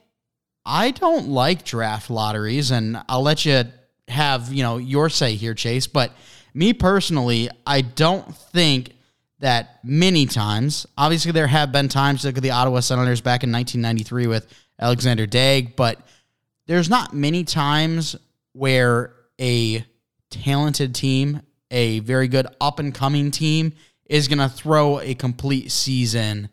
I 0.65 0.91
don't 0.91 1.29
like 1.29 1.63
draft 1.63 2.09
lotteries, 2.09 2.71
and 2.71 3.01
I'll 3.07 3.21
let 3.21 3.45
you 3.45 3.63
have 4.07 4.53
you 4.53 4.63
know 4.63 4.77
your 4.77 5.09
say 5.09 5.35
here, 5.35 5.53
Chase. 5.53 5.87
But 5.87 6.11
me 6.53 6.73
personally, 6.73 7.49
I 7.65 7.81
don't 7.81 8.35
think 8.35 8.93
that 9.39 9.79
many 9.83 10.25
times. 10.25 10.87
Obviously, 10.97 11.31
there 11.31 11.47
have 11.47 11.71
been 11.71 11.89
times. 11.89 12.23
Look 12.23 12.37
at 12.37 12.43
the 12.43 12.51
Ottawa 12.51 12.79
Senators 12.79 13.21
back 13.21 13.43
in 13.43 13.51
1993 13.51 14.27
with 14.27 14.47
Alexander 14.79 15.27
Daigle, 15.27 15.75
but 15.75 15.99
there's 16.67 16.89
not 16.89 17.13
many 17.13 17.43
times 17.43 18.15
where 18.53 19.13
a 19.39 19.85
talented 20.31 20.95
team, 20.95 21.41
a 21.69 21.99
very 21.99 22.27
good 22.27 22.47
up 22.59 22.79
and 22.79 22.93
coming 22.93 23.31
team, 23.31 23.73
is 24.05 24.27
going 24.27 24.39
to 24.39 24.49
throw 24.49 24.99
a 24.99 25.13
complete 25.13 25.71
season 25.71 26.49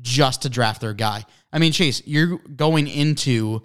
just 0.00 0.42
to 0.42 0.48
draft 0.48 0.80
their 0.80 0.94
guy. 0.94 1.24
I 1.52 1.58
mean, 1.58 1.72
Chase, 1.72 2.02
you're 2.06 2.38
going 2.38 2.86
into 2.86 3.62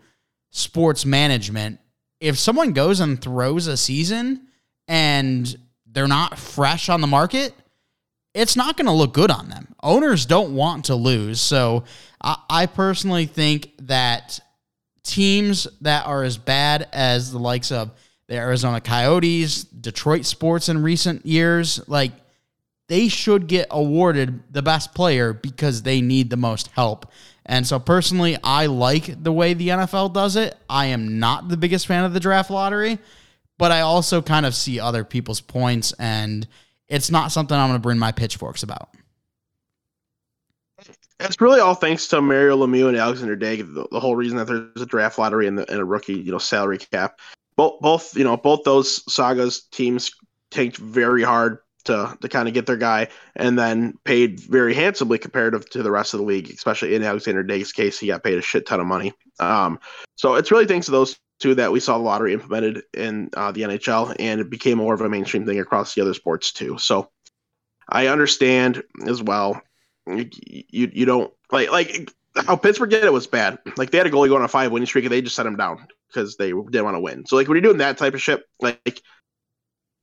sports 0.51 1.05
management. 1.05 1.79
If 2.19 2.37
someone 2.37 2.73
goes 2.73 2.99
and 2.99 3.21
throws 3.21 3.67
a 3.67 3.77
season 3.77 4.47
and 4.87 5.55
they're 5.85 6.07
not 6.07 6.37
fresh 6.37 6.89
on 6.89 7.01
the 7.01 7.07
market, 7.07 7.53
it's 8.33 8.55
not 8.55 8.75
going 8.75 8.87
to 8.87 8.91
look 8.91 9.13
good 9.13 9.31
on 9.31 9.49
them. 9.49 9.73
Owners 9.81 10.25
don't 10.25 10.55
want 10.55 10.85
to 10.85 10.95
lose. 10.95 11.39
So 11.39 11.85
I, 12.21 12.37
I, 12.49 12.65
personally 12.65 13.27
think 13.27 13.71
that 13.83 14.39
teams 15.03 15.67
that 15.81 16.05
are 16.05 16.23
as 16.23 16.37
bad 16.37 16.89
as 16.91 17.31
the 17.31 17.39
likes 17.39 17.71
of 17.71 17.91
the 18.27 18.35
Arizona 18.35 18.81
Coyotes, 18.81 19.63
Detroit 19.63 20.25
Sports 20.25 20.67
in 20.67 20.81
recent 20.83 21.25
years, 21.25 21.79
like 21.87 22.11
they 22.87 23.07
should 23.07 23.47
get 23.47 23.67
awarded 23.71 24.43
the 24.51 24.61
best 24.61 24.93
player 24.93 25.33
because 25.33 25.81
they 25.81 26.01
need 26.01 26.29
the 26.29 26.37
most 26.37 26.67
help. 26.67 27.11
And 27.45 27.65
so 27.65 27.79
personally, 27.79 28.37
I 28.43 28.67
like 28.67 29.23
the 29.23 29.31
way 29.31 29.53
the 29.53 29.69
NFL 29.69 30.13
does 30.13 30.35
it. 30.35 30.57
I 30.69 30.87
am 30.87 31.19
not 31.19 31.49
the 31.49 31.57
biggest 31.57 31.87
fan 31.87 32.03
of 32.03 32.13
the 32.13 32.19
draft 32.19 32.49
lottery, 32.49 32.99
but 33.57 33.71
I 33.71 33.81
also 33.81 34.21
kind 34.21 34.45
of 34.45 34.55
see 34.55 34.79
other 34.79 35.03
people's 35.03 35.41
points 35.41 35.93
and 35.99 36.47
it's 36.87 37.09
not 37.09 37.31
something 37.31 37.57
I'm 37.57 37.69
going 37.69 37.79
to 37.79 37.81
bring 37.81 37.97
my 37.97 38.11
pitchforks 38.11 38.63
about. 38.63 38.89
It's 41.19 41.39
really 41.39 41.59
all 41.59 41.75
thanks 41.75 42.07
to 42.09 42.21
Mario 42.21 42.57
Lemieux 42.57 42.89
and 42.89 42.97
Alexander 42.97 43.37
Daigle. 43.37 43.73
The, 43.73 43.87
the, 43.89 43.99
whole 43.99 44.15
reason 44.15 44.37
that 44.37 44.45
there's 44.45 44.81
a 44.81 44.85
draft 44.85 45.17
lottery 45.17 45.47
and, 45.47 45.57
the, 45.57 45.69
and, 45.71 45.79
a 45.79 45.85
rookie, 45.85 46.13
you 46.13 46.31
know, 46.31 46.37
salary 46.37 46.77
cap. 46.77 47.19
both 47.55 47.79
both 47.79 48.17
you 48.17 48.25
know 48.25 48.35
both 48.35 48.63
those 48.63 49.01
sagas 49.11 49.61
teams 49.71 50.11
tanked 50.51 50.77
very 50.77 51.23
hard 51.23 51.59
to 51.85 52.17
to 52.21 52.29
kind 52.29 52.47
of 52.47 52.53
get 52.53 52.65
their 52.65 52.77
guy, 52.77 53.07
and 53.35 53.57
then 53.57 53.97
paid 54.03 54.39
very 54.39 54.73
handsomely 54.73 55.17
comparative 55.17 55.69
to 55.71 55.83
the 55.83 55.91
rest 55.91 56.13
of 56.13 56.19
the 56.19 56.25
league, 56.25 56.49
especially 56.49 56.95
in 56.95 57.03
Alexander 57.03 57.43
Day's 57.43 57.71
case, 57.71 57.99
he 57.99 58.07
got 58.07 58.23
paid 58.23 58.37
a 58.37 58.41
shit 58.41 58.65
ton 58.65 58.79
of 58.79 58.87
money. 58.87 59.13
Um, 59.39 59.79
so 60.15 60.35
it's 60.35 60.51
really 60.51 60.65
thanks 60.65 60.85
to 60.87 60.91
those 60.91 61.17
two 61.39 61.55
that 61.55 61.71
we 61.71 61.79
saw 61.79 61.97
the 61.97 62.03
lottery 62.03 62.33
implemented 62.33 62.83
in 62.93 63.29
uh, 63.35 63.51
the 63.51 63.61
NHL, 63.61 64.15
and 64.19 64.41
it 64.41 64.49
became 64.49 64.77
more 64.77 64.93
of 64.93 65.01
a 65.01 65.09
mainstream 65.09 65.45
thing 65.45 65.59
across 65.59 65.95
the 65.95 66.01
other 66.01 66.13
sports 66.13 66.51
too. 66.51 66.77
So 66.77 67.09
I 67.89 68.07
understand 68.07 68.83
as 69.05 69.21
well. 69.21 69.61
You 70.07 70.29
you, 70.71 71.05
don't 71.05 71.33
like 71.51 71.71
like 71.71 72.11
how 72.35 72.55
Pittsburgh 72.55 72.91
did 72.91 73.03
it 73.03 73.13
was 73.13 73.27
bad. 73.27 73.59
Like 73.77 73.91
they 73.91 73.97
had 73.97 74.07
a 74.07 74.11
goalie 74.11 74.29
going 74.29 74.41
on 74.41 74.45
a 74.45 74.47
five 74.47 74.71
winning 74.71 74.85
streak, 74.85 75.05
and 75.05 75.11
they 75.11 75.21
just 75.21 75.35
set 75.35 75.45
him 75.45 75.55
down 75.55 75.87
because 76.07 76.37
they 76.37 76.49
didn't 76.49 76.83
want 76.83 76.95
to 76.95 77.01
win. 77.01 77.25
So 77.25 77.35
like 77.35 77.47
when 77.47 77.55
you're 77.55 77.61
doing 77.61 77.79
that 77.79 77.97
type 77.97 78.13
of 78.13 78.21
shit, 78.21 78.43
like 78.59 79.01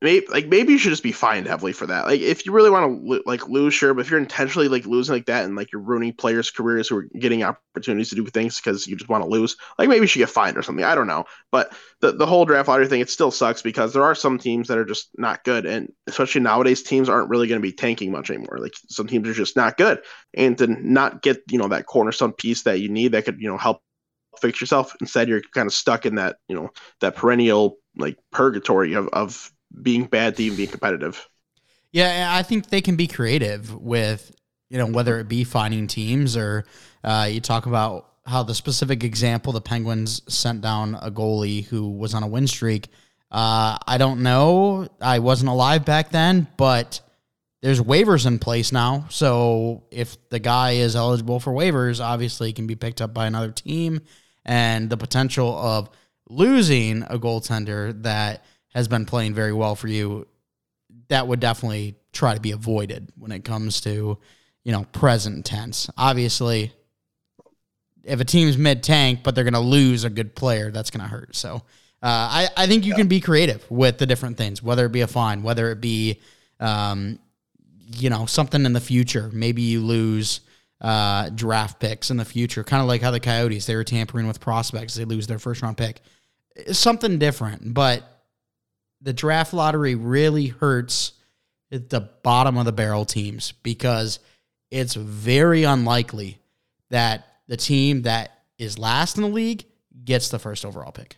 maybe 0.03 0.27
like 0.29 0.49
maybe 0.49 0.73
you 0.73 0.79
should 0.79 0.91
just 0.91 1.03
be 1.03 1.13
fined 1.13 1.47
heavily 1.47 1.73
for 1.73 1.87
that. 1.87 2.07
Like 2.07 2.21
if 2.21 2.45
you 2.45 2.53
really 2.53 2.71
want 2.71 3.07
to 3.07 3.23
like 3.25 3.49
lose, 3.49 3.73
sure, 3.73 3.95
but 3.95 4.01
if 4.01 4.11
you're 4.11 4.21
intentionally 4.21 4.69
like 4.69 4.85
losing 4.85 5.15
like 5.15 5.27
that 5.27 5.45
and 5.45 5.55
like 5.55 5.73
you're 5.73 5.81
ruining 5.81 6.13
players' 6.13 6.51
careers 6.51 6.89
who 6.89 6.97
are 6.99 7.09
getting 7.19 7.43
opportunities 7.45 8.11
to 8.11 8.17
do 8.17 8.27
things 8.27 8.61
because 8.61 8.87
you 8.87 8.97
just 8.97 9.09
want 9.09 9.23
to 9.23 9.31
lose, 9.31 9.57
like 9.79 9.89
maybe 9.89 10.01
you 10.01 10.07
should 10.07 10.19
get 10.19 10.29
fined 10.29 10.57
or 10.57 10.63
something. 10.63 10.85
I 10.85 10.95
don't 10.95 11.07
know, 11.07 11.25
but 11.51 11.73
the 12.01 12.13
the 12.13 12.27
whole 12.27 12.45
draft 12.45 12.69
lottery 12.69 12.89
thing 12.89 13.01
it 13.01 13.11
still 13.11 13.31
sucks 13.31 13.63
because 13.63 13.93
there 13.93 14.05
are 14.05 14.15
some 14.15 14.39
teams 14.39 14.69
that 14.69 14.79
are 14.79 14.85
just 14.85 15.11
not 15.17 15.45
good, 15.45 15.67
and 15.67 15.93
especially 16.07 16.41
nowadays 16.41 16.83
teams 16.83 17.09
aren't 17.09 17.31
really 17.31 17.47
going 17.47 17.61
to 17.61 17.67
be 17.67 17.73
tanking 17.73 18.11
much 18.11 18.31
anymore. 18.31 18.59
Like 18.59 18.75
some 18.89 19.07
teams 19.07 19.29
are 19.29 19.35
just 19.35 19.57
not 19.57 19.77
good, 19.77 20.01
and 20.35 20.59
to 20.59 20.67
not 20.67 21.23
get 21.23 21.43
you 21.49 21.59
know 21.59 21.69
that 21.69 21.87
cornerstone 21.87 22.33
piece 22.33 22.65
that 22.65 22.81
you 22.81 22.89
need 22.89 23.13
that 23.13 23.25
could 23.25 23.41
you 23.41 23.49
know 23.49 23.59
help 23.59 23.81
fix 24.41 24.61
yourself 24.61 24.97
instead 25.01 25.29
you're 25.29 25.43
kind 25.55 25.67
of 25.67 25.75
stuck 25.75 26.07
in 26.07 26.15
that 26.17 26.37
you 26.49 26.57
know 26.57 26.71
that 27.01 27.15
perennial 27.15 27.77
like 27.97 28.17
purgatory 28.31 28.95
of, 28.95 29.09
of 29.09 29.53
being 29.81 30.05
bad 30.05 30.37
to 30.37 30.43
even 30.43 30.57
being 30.57 30.69
competitive. 30.69 31.29
Yeah, 31.93 32.29
I 32.31 32.43
think 32.43 32.69
they 32.69 32.81
can 32.81 32.97
be 32.97 33.07
creative 33.07 33.75
with 33.75 34.35
you 34.71 34.79
know 34.79 34.87
whether 34.87 35.19
it 35.21 35.29
be 35.29 35.45
finding 35.45 35.87
teams 35.87 36.37
or 36.37 36.65
uh, 37.05 37.29
you 37.31 37.41
talk 37.41 37.67
about 37.67 38.09
how 38.25 38.43
the 38.43 38.55
specific 38.55 39.05
example 39.05 39.53
the 39.53 39.61
Penguins 39.61 40.23
sent 40.33 40.61
down 40.61 40.95
a 40.95 41.11
goalie 41.11 41.65
who 41.65 41.91
was 41.91 42.15
on 42.15 42.23
a 42.23 42.27
win 42.27 42.47
streak. 42.47 42.89
Uh, 43.31 43.77
I 43.87 43.99
don't 43.99 44.23
know. 44.23 44.89
I 45.01 45.19
wasn't 45.19 45.51
alive 45.51 45.85
back 45.85 46.11
then, 46.11 46.47
but 46.57 47.01
there's 47.63 47.81
waivers 47.81 48.27
in 48.27 48.39
place 48.39 48.73
now. 48.73 49.07
So 49.09 49.85
if 49.91 50.17
the 50.29 50.39
guy 50.39 50.73
is 50.73 50.95
eligible 50.95 51.41
for 51.41 51.53
waivers, 51.53 52.05
obviously 52.05 52.49
he 52.49 52.53
can 52.53 52.67
be 52.67 52.77
picked 52.77 53.01
up 53.01 53.15
by 53.15 53.27
another 53.27 53.51
team. 53.51 54.01
And 54.45 54.91
the 54.91 54.97
potential 54.97 55.57
of 55.57 55.89
losing 56.29 57.03
a 57.05 57.19
goaltender 57.19 58.03
that 58.03 58.45
has 58.75 58.89
been 58.89 59.07
playing 59.07 59.35
very 59.35 59.53
well 59.53 59.75
for 59.75 59.89
you, 59.89 60.27
that 61.09 61.27
would 61.27 61.41
definitely 61.41 61.95
try 62.13 62.35
to 62.35 62.41
be 62.41 62.53
avoided 62.53 63.13
when 63.19 63.33
it 63.33 63.45
comes 63.45 63.81
to, 63.83 64.19
you 64.65 64.73
know, 64.73 64.85
present 64.93 65.45
tense. 65.45 65.91
Obviously, 65.97 66.73
if 68.05 68.21
a 68.21 68.25
team's 68.25 68.59
mid 68.59 68.83
tank, 68.83 69.21
but 69.23 69.35
they're 69.35 69.45
going 69.45 69.55
to 69.55 69.61
lose 69.61 70.05
a 70.05 70.11
good 70.11 70.35
player, 70.35 70.71
that's 70.71 70.91
going 70.91 71.03
to 71.03 71.09
hurt. 71.09 71.37
So 71.37 71.57
uh, 71.57 71.61
I, 72.03 72.49
I 72.57 72.67
think 72.67 72.85
you 72.85 72.91
yeah. 72.91 72.99
can 72.99 73.09
be 73.09 73.21
creative 73.21 73.65
with 73.71 73.99
the 73.99 74.07
different 74.07 74.37
things, 74.37 74.63
whether 74.63 74.87
it 74.87 74.93
be 74.93 75.03
a 75.03 75.07
fine, 75.07 75.43
whether 75.43 75.71
it 75.71 75.81
be, 75.81 76.21
um, 76.61 77.19
you 77.97 78.11
know, 78.11 78.27
something 78.27 78.65
in 78.65 78.73
the 78.73 78.81
future. 78.81 79.31
Maybe 79.33 79.63
you 79.63 79.81
lose 79.81 80.41
uh, 80.81 81.29
draft 81.31 81.79
picks 81.79 82.11
in 82.11 82.17
the 82.17 82.25
future, 82.25 82.65
kind 82.65 82.83
of 82.83 82.89
like 82.89 83.03
how 83.03 83.13
the 83.13 83.21
Coyotes, 83.21 83.67
they 83.67 83.77
were 83.77 83.85
tampering 83.85 84.27
with 84.27 84.41
prospects, 84.41 84.95
they 84.95 85.05
lose 85.05 85.27
their 85.27 85.39
first 85.39 85.63
round 85.63 85.77
pick. 85.77 86.01
It's 86.57 86.79
something 86.79 87.19
different, 87.19 87.73
but 87.73 88.12
the 89.03 89.13
draft 89.13 89.53
lottery 89.53 89.95
really 89.95 90.47
hurts 90.47 91.13
the 91.71 92.09
bottom 92.23 92.57
of 92.57 92.65
the 92.65 92.73
barrel 92.73 93.05
teams 93.05 93.53
because 93.63 94.19
it's 94.71 94.95
very 94.95 95.65
unlikely 95.65 96.39
that 96.91 97.27
the 97.49 97.57
team 97.57 98.03
that 98.03 98.31
is 98.59 98.79
last 98.79 99.17
in 99.17 99.23
the 99.23 99.29
league 99.29 99.65
gets 100.05 100.29
the 100.29 100.39
first 100.39 100.65
overall 100.65 100.93
pick. 100.93 101.17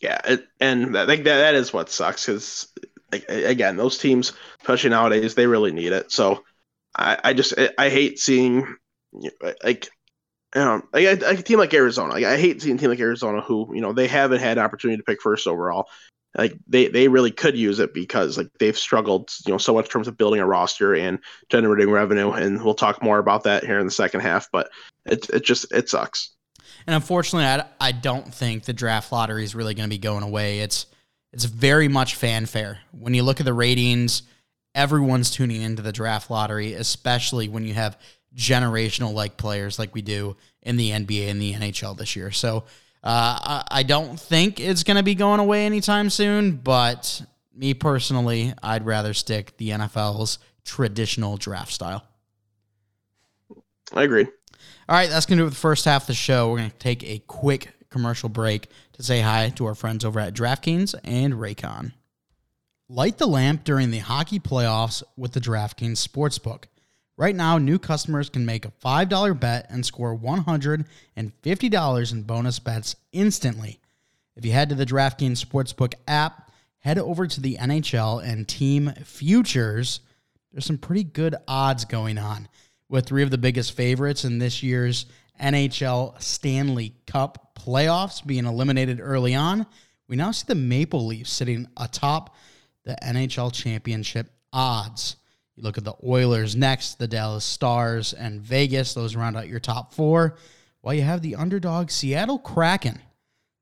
Yeah, 0.00 0.20
and 0.60 0.96
I 0.96 1.06
think 1.06 1.24
that 1.24 1.38
that 1.38 1.54
is 1.54 1.72
what 1.72 1.88
sucks 1.88 2.26
because 2.26 2.68
again, 3.28 3.76
those 3.76 3.96
teams, 3.96 4.32
especially 4.60 4.90
nowadays, 4.90 5.34
they 5.34 5.46
really 5.46 5.72
need 5.72 5.92
it. 5.92 6.12
So 6.12 6.44
I, 6.94 7.18
I 7.24 7.32
just 7.32 7.54
I 7.78 7.88
hate 7.88 8.18
seeing 8.18 8.76
like 9.64 9.88
know, 10.54 10.82
like 10.92 11.04
a, 11.04 11.30
a 11.30 11.36
team 11.36 11.58
like 11.58 11.74
Arizona. 11.74 12.12
Like 12.14 12.24
I 12.24 12.36
hate 12.36 12.62
seeing 12.62 12.76
a 12.76 12.78
team 12.78 12.90
like 12.90 13.00
Arizona 13.00 13.40
who 13.40 13.74
you 13.74 13.80
know 13.80 13.92
they 13.92 14.06
haven't 14.06 14.40
had 14.40 14.58
an 14.58 14.64
opportunity 14.64 14.98
to 14.98 15.04
pick 15.04 15.22
first 15.22 15.46
overall, 15.46 15.88
like 16.36 16.56
they 16.66 16.88
they 16.88 17.08
really 17.08 17.30
could 17.30 17.56
use 17.56 17.78
it 17.78 17.94
because 17.94 18.36
like 18.36 18.48
they've 18.58 18.76
struggled 18.76 19.32
you 19.46 19.52
know 19.52 19.58
so 19.58 19.74
much 19.74 19.86
in 19.86 19.90
terms 19.90 20.08
of 20.08 20.16
building 20.16 20.40
a 20.40 20.46
roster 20.46 20.94
and 20.94 21.18
generating 21.48 21.90
revenue 21.90 22.30
and 22.32 22.62
we'll 22.62 22.74
talk 22.74 23.02
more 23.02 23.18
about 23.18 23.44
that 23.44 23.64
here 23.64 23.78
in 23.78 23.86
the 23.86 23.92
second 23.92 24.20
half 24.20 24.48
but 24.52 24.70
it 25.04 25.28
it 25.30 25.44
just 25.44 25.70
it 25.72 25.88
sucks. 25.88 26.32
And 26.86 26.94
unfortunately 26.94 27.46
i, 27.46 27.64
I 27.80 27.92
don't 27.92 28.32
think 28.32 28.64
the 28.64 28.72
draft 28.72 29.12
lottery 29.12 29.44
is 29.44 29.54
really 29.54 29.74
going 29.74 29.88
to 29.88 29.94
be 29.94 29.98
going 29.98 30.22
away. 30.22 30.60
It's 30.60 30.86
it's 31.32 31.44
very 31.44 31.88
much 31.88 32.14
fanfare. 32.14 32.78
When 32.92 33.14
you 33.14 33.22
look 33.22 33.40
at 33.40 33.46
the 33.46 33.54
ratings 33.54 34.22
everyone's 34.74 35.30
tuning 35.30 35.62
into 35.62 35.80
the 35.80 35.92
draft 35.92 36.30
lottery 36.30 36.74
especially 36.74 37.48
when 37.48 37.64
you 37.64 37.72
have 37.72 37.98
generational 38.36 39.14
like 39.14 39.38
players 39.38 39.78
like 39.78 39.94
we 39.94 40.02
do 40.02 40.36
in 40.60 40.76
the 40.76 40.90
nba 40.90 41.30
and 41.30 41.40
the 41.40 41.54
nhl 41.54 41.96
this 41.96 42.14
year. 42.14 42.30
So 42.30 42.64
uh, 43.06 43.62
I 43.70 43.84
don't 43.84 44.18
think 44.18 44.58
it's 44.58 44.82
going 44.82 44.96
to 44.96 45.02
be 45.04 45.14
going 45.14 45.38
away 45.38 45.64
anytime 45.64 46.10
soon, 46.10 46.56
but 46.56 47.22
me 47.54 47.72
personally, 47.72 48.52
I'd 48.64 48.84
rather 48.84 49.14
stick 49.14 49.56
the 49.58 49.70
NFL's 49.70 50.40
traditional 50.64 51.36
draft 51.36 51.72
style. 51.72 52.04
I 53.92 54.02
agree. 54.02 54.24
All 54.24 54.96
right, 54.96 55.08
that's 55.08 55.24
going 55.24 55.38
to 55.38 55.44
do 55.44 55.46
it 55.46 55.50
the 55.50 55.56
first 55.56 55.84
half 55.84 56.02
of 56.02 56.06
the 56.08 56.14
show. 56.14 56.50
We're 56.50 56.58
going 56.58 56.70
to 56.70 56.78
take 56.78 57.04
a 57.04 57.20
quick 57.28 57.74
commercial 57.90 58.28
break 58.28 58.70
to 58.94 59.04
say 59.04 59.20
hi 59.20 59.50
to 59.50 59.66
our 59.66 59.76
friends 59.76 60.04
over 60.04 60.18
at 60.18 60.34
DraftKings 60.34 60.96
and 61.04 61.34
Raycon. 61.34 61.92
Light 62.88 63.18
the 63.18 63.28
lamp 63.28 63.62
during 63.62 63.92
the 63.92 63.98
hockey 63.98 64.40
playoffs 64.40 65.04
with 65.16 65.30
the 65.30 65.40
DraftKings 65.40 66.04
Sportsbook. 66.04 66.64
Right 67.18 67.34
now, 67.34 67.56
new 67.56 67.78
customers 67.78 68.28
can 68.28 68.44
make 68.44 68.66
a 68.66 68.72
$5 68.84 69.40
bet 69.40 69.66
and 69.70 69.86
score 69.86 70.16
$150 70.16 72.12
in 72.12 72.22
bonus 72.22 72.58
bets 72.58 72.96
instantly. 73.12 73.80
If 74.36 74.44
you 74.44 74.52
head 74.52 74.68
to 74.68 74.74
the 74.74 74.84
DraftKings 74.84 75.42
Sportsbook 75.42 75.94
app, 76.06 76.50
head 76.78 76.98
over 76.98 77.26
to 77.26 77.40
the 77.40 77.56
NHL 77.56 78.22
and 78.22 78.46
team 78.46 78.92
futures. 79.02 80.00
There's 80.52 80.66
some 80.66 80.76
pretty 80.76 81.04
good 81.04 81.34
odds 81.48 81.86
going 81.86 82.18
on 82.18 82.48
with 82.90 83.06
three 83.06 83.22
of 83.22 83.30
the 83.30 83.38
biggest 83.38 83.72
favorites 83.72 84.24
in 84.24 84.38
this 84.38 84.62
year's 84.62 85.06
NHL 85.40 86.20
Stanley 86.20 86.94
Cup 87.06 87.58
playoffs 87.58 88.24
being 88.24 88.44
eliminated 88.44 89.00
early 89.00 89.34
on. 89.34 89.66
We 90.06 90.16
now 90.16 90.32
see 90.32 90.44
the 90.46 90.54
Maple 90.54 91.06
Leafs 91.06 91.32
sitting 91.32 91.66
atop 91.78 92.34
the 92.84 92.96
NHL 93.02 93.52
championship 93.52 94.30
odds. 94.52 95.16
You 95.56 95.62
look 95.62 95.78
at 95.78 95.84
the 95.84 95.94
Oilers 96.04 96.54
next, 96.54 96.98
the 96.98 97.08
Dallas 97.08 97.44
Stars, 97.44 98.12
and 98.12 98.40
Vegas. 98.40 98.94
Those 98.94 99.16
round 99.16 99.36
out 99.36 99.48
your 99.48 99.60
top 99.60 99.94
four. 99.94 100.36
While 100.82 100.94
you 100.94 101.02
have 101.02 101.22
the 101.22 101.36
underdog 101.36 101.90
Seattle 101.90 102.38
Kraken 102.38 103.00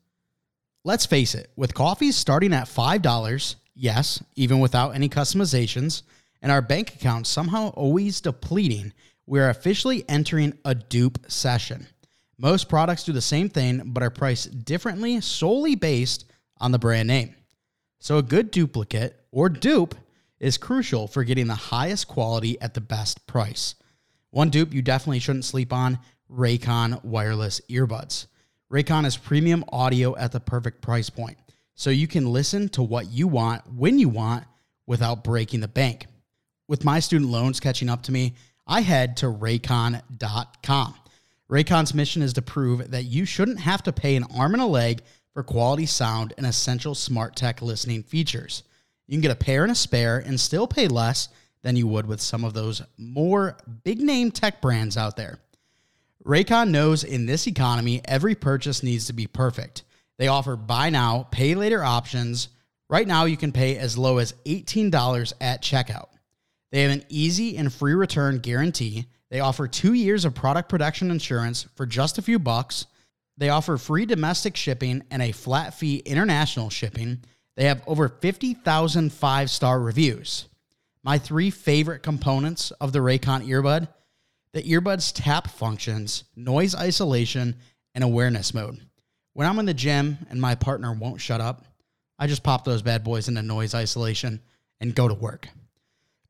Let's 0.84 1.06
face 1.06 1.34
it, 1.34 1.50
with 1.56 1.74
coffees 1.74 2.16
starting 2.16 2.52
at 2.52 2.66
$5, 2.66 3.54
yes, 3.74 4.22
even 4.36 4.60
without 4.60 4.90
any 4.94 5.08
customizations, 5.08 6.02
and 6.44 6.52
our 6.52 6.60
bank 6.60 6.94
account 6.94 7.26
somehow 7.26 7.70
always 7.70 8.20
depleting, 8.20 8.92
we're 9.26 9.48
officially 9.48 10.04
entering 10.10 10.52
a 10.66 10.74
dupe 10.74 11.18
session. 11.26 11.86
Most 12.36 12.68
products 12.68 13.04
do 13.04 13.12
the 13.12 13.22
same 13.22 13.48
thing, 13.48 13.80
but 13.86 14.02
are 14.02 14.10
priced 14.10 14.62
differently 14.62 15.22
solely 15.22 15.74
based 15.74 16.26
on 16.58 16.70
the 16.70 16.78
brand 16.78 17.08
name. 17.08 17.34
So 17.98 18.18
a 18.18 18.22
good 18.22 18.50
duplicate 18.50 19.18
or 19.32 19.48
dupe 19.48 19.94
is 20.38 20.58
crucial 20.58 21.08
for 21.08 21.24
getting 21.24 21.46
the 21.46 21.54
highest 21.54 22.08
quality 22.08 22.60
at 22.60 22.74
the 22.74 22.80
best 22.82 23.26
price. 23.26 23.74
One 24.28 24.50
dupe 24.50 24.74
you 24.74 24.82
definitely 24.82 25.20
shouldn't 25.20 25.46
sleep 25.46 25.72
on 25.72 25.98
Raycon 26.30 27.02
wireless 27.04 27.62
earbuds. 27.70 28.26
Raycon 28.70 29.06
is 29.06 29.16
premium 29.16 29.64
audio 29.72 30.14
at 30.18 30.32
the 30.32 30.40
perfect 30.40 30.82
price 30.82 31.08
point, 31.08 31.38
so 31.74 31.88
you 31.88 32.06
can 32.06 32.26
listen 32.26 32.68
to 32.70 32.82
what 32.82 33.10
you 33.10 33.28
want 33.28 33.62
when 33.72 33.98
you 33.98 34.10
want 34.10 34.44
without 34.86 35.24
breaking 35.24 35.60
the 35.60 35.68
bank. 35.68 36.06
With 36.66 36.84
my 36.84 37.00
student 37.00 37.30
loans 37.30 37.60
catching 37.60 37.90
up 37.90 38.02
to 38.04 38.12
me, 38.12 38.34
I 38.66 38.80
head 38.80 39.18
to 39.18 39.26
raycon.com. 39.26 40.94
Raycon's 41.50 41.94
mission 41.94 42.22
is 42.22 42.32
to 42.32 42.42
prove 42.42 42.90
that 42.90 43.04
you 43.04 43.26
shouldn't 43.26 43.60
have 43.60 43.82
to 43.82 43.92
pay 43.92 44.16
an 44.16 44.24
arm 44.34 44.54
and 44.54 44.62
a 44.62 44.66
leg 44.66 45.02
for 45.34 45.42
quality 45.42 45.84
sound 45.84 46.32
and 46.38 46.46
essential 46.46 46.94
smart 46.94 47.36
tech 47.36 47.60
listening 47.60 48.02
features. 48.02 48.62
You 49.06 49.12
can 49.12 49.20
get 49.20 49.30
a 49.30 49.36
pair 49.36 49.62
and 49.62 49.72
a 49.72 49.74
spare 49.74 50.18
and 50.18 50.40
still 50.40 50.66
pay 50.66 50.88
less 50.88 51.28
than 51.62 51.76
you 51.76 51.86
would 51.86 52.06
with 52.06 52.20
some 52.20 52.44
of 52.44 52.54
those 52.54 52.82
more 52.96 53.58
big 53.82 54.00
name 54.00 54.30
tech 54.30 54.62
brands 54.62 54.96
out 54.96 55.16
there. 55.16 55.38
Raycon 56.24 56.70
knows 56.70 57.04
in 57.04 57.26
this 57.26 57.46
economy, 57.46 58.00
every 58.06 58.34
purchase 58.34 58.82
needs 58.82 59.06
to 59.06 59.12
be 59.12 59.26
perfect. 59.26 59.82
They 60.16 60.28
offer 60.28 60.56
buy 60.56 60.88
now, 60.88 61.28
pay 61.30 61.54
later 61.54 61.84
options. 61.84 62.48
Right 62.88 63.06
now, 63.06 63.26
you 63.26 63.36
can 63.36 63.52
pay 63.52 63.76
as 63.76 63.98
low 63.98 64.18
as 64.18 64.32
$18 64.46 65.32
at 65.40 65.62
checkout. 65.62 66.08
They 66.74 66.82
have 66.82 66.90
an 66.90 67.04
easy 67.08 67.56
and 67.56 67.72
free 67.72 67.94
return 67.94 68.40
guarantee. 68.40 69.06
They 69.30 69.38
offer 69.38 69.68
two 69.68 69.92
years 69.92 70.24
of 70.24 70.34
product 70.34 70.68
protection 70.68 71.12
insurance 71.12 71.68
for 71.76 71.86
just 71.86 72.18
a 72.18 72.22
few 72.22 72.40
bucks. 72.40 72.86
They 73.38 73.48
offer 73.48 73.76
free 73.76 74.06
domestic 74.06 74.56
shipping 74.56 75.04
and 75.08 75.22
a 75.22 75.30
flat 75.30 75.74
fee 75.74 75.98
international 75.98 76.70
shipping. 76.70 77.22
They 77.54 77.66
have 77.66 77.84
over 77.86 78.08
50,000 78.08 79.12
five 79.12 79.50
star 79.50 79.78
reviews. 79.78 80.48
My 81.04 81.16
three 81.16 81.50
favorite 81.50 82.02
components 82.02 82.72
of 82.72 82.90
the 82.90 82.98
Raycon 82.98 83.46
earbud 83.46 83.86
the 84.52 84.62
earbud's 84.62 85.12
tap 85.12 85.50
functions, 85.50 86.24
noise 86.34 86.74
isolation, 86.74 87.54
and 87.94 88.02
awareness 88.02 88.52
mode. 88.52 88.80
When 89.34 89.46
I'm 89.46 89.60
in 89.60 89.66
the 89.66 89.74
gym 89.74 90.18
and 90.28 90.40
my 90.40 90.56
partner 90.56 90.92
won't 90.92 91.20
shut 91.20 91.40
up, 91.40 91.66
I 92.18 92.26
just 92.26 92.42
pop 92.42 92.64
those 92.64 92.82
bad 92.82 93.04
boys 93.04 93.28
into 93.28 93.42
noise 93.42 93.76
isolation 93.76 94.40
and 94.80 94.92
go 94.92 95.06
to 95.06 95.14
work. 95.14 95.48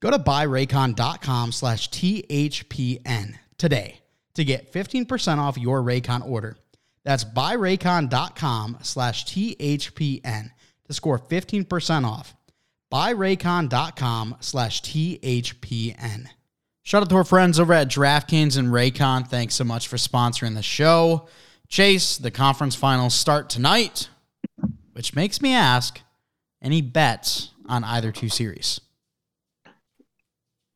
Go 0.04 0.10
to 0.10 0.18
buyraycon.com 0.18 1.50
slash 1.52 1.88
THPN 1.88 3.36
today 3.56 4.02
to 4.34 4.44
get 4.44 4.70
15% 4.70 5.38
off 5.38 5.56
your 5.56 5.80
Raycon 5.80 6.28
order. 6.28 6.58
That's 7.06 7.24
buyraycon.com 7.24 8.80
slash 8.82 9.24
THPN 9.24 10.50
to 10.84 10.92
score 10.92 11.18
15% 11.18 12.04
off. 12.04 12.36
Buyraycon.com 12.92 14.36
slash 14.40 14.82
THPN. 14.82 16.26
Shout 16.82 17.02
out 17.02 17.08
to 17.08 17.16
our 17.16 17.24
friends 17.24 17.58
over 17.58 17.72
at 17.72 17.88
DraftKings 17.88 18.58
and 18.58 18.68
Raycon. 18.68 19.26
Thanks 19.26 19.54
so 19.54 19.64
much 19.64 19.88
for 19.88 19.96
sponsoring 19.96 20.54
the 20.54 20.62
show. 20.62 21.28
Chase, 21.68 22.18
the 22.18 22.30
conference 22.30 22.74
finals 22.74 23.14
start 23.14 23.48
tonight, 23.48 24.10
which 24.92 25.14
makes 25.14 25.40
me 25.40 25.54
ask 25.54 26.02
any 26.60 26.82
bets 26.82 27.52
on 27.66 27.84
either 27.84 28.12
two 28.12 28.28
series? 28.28 28.82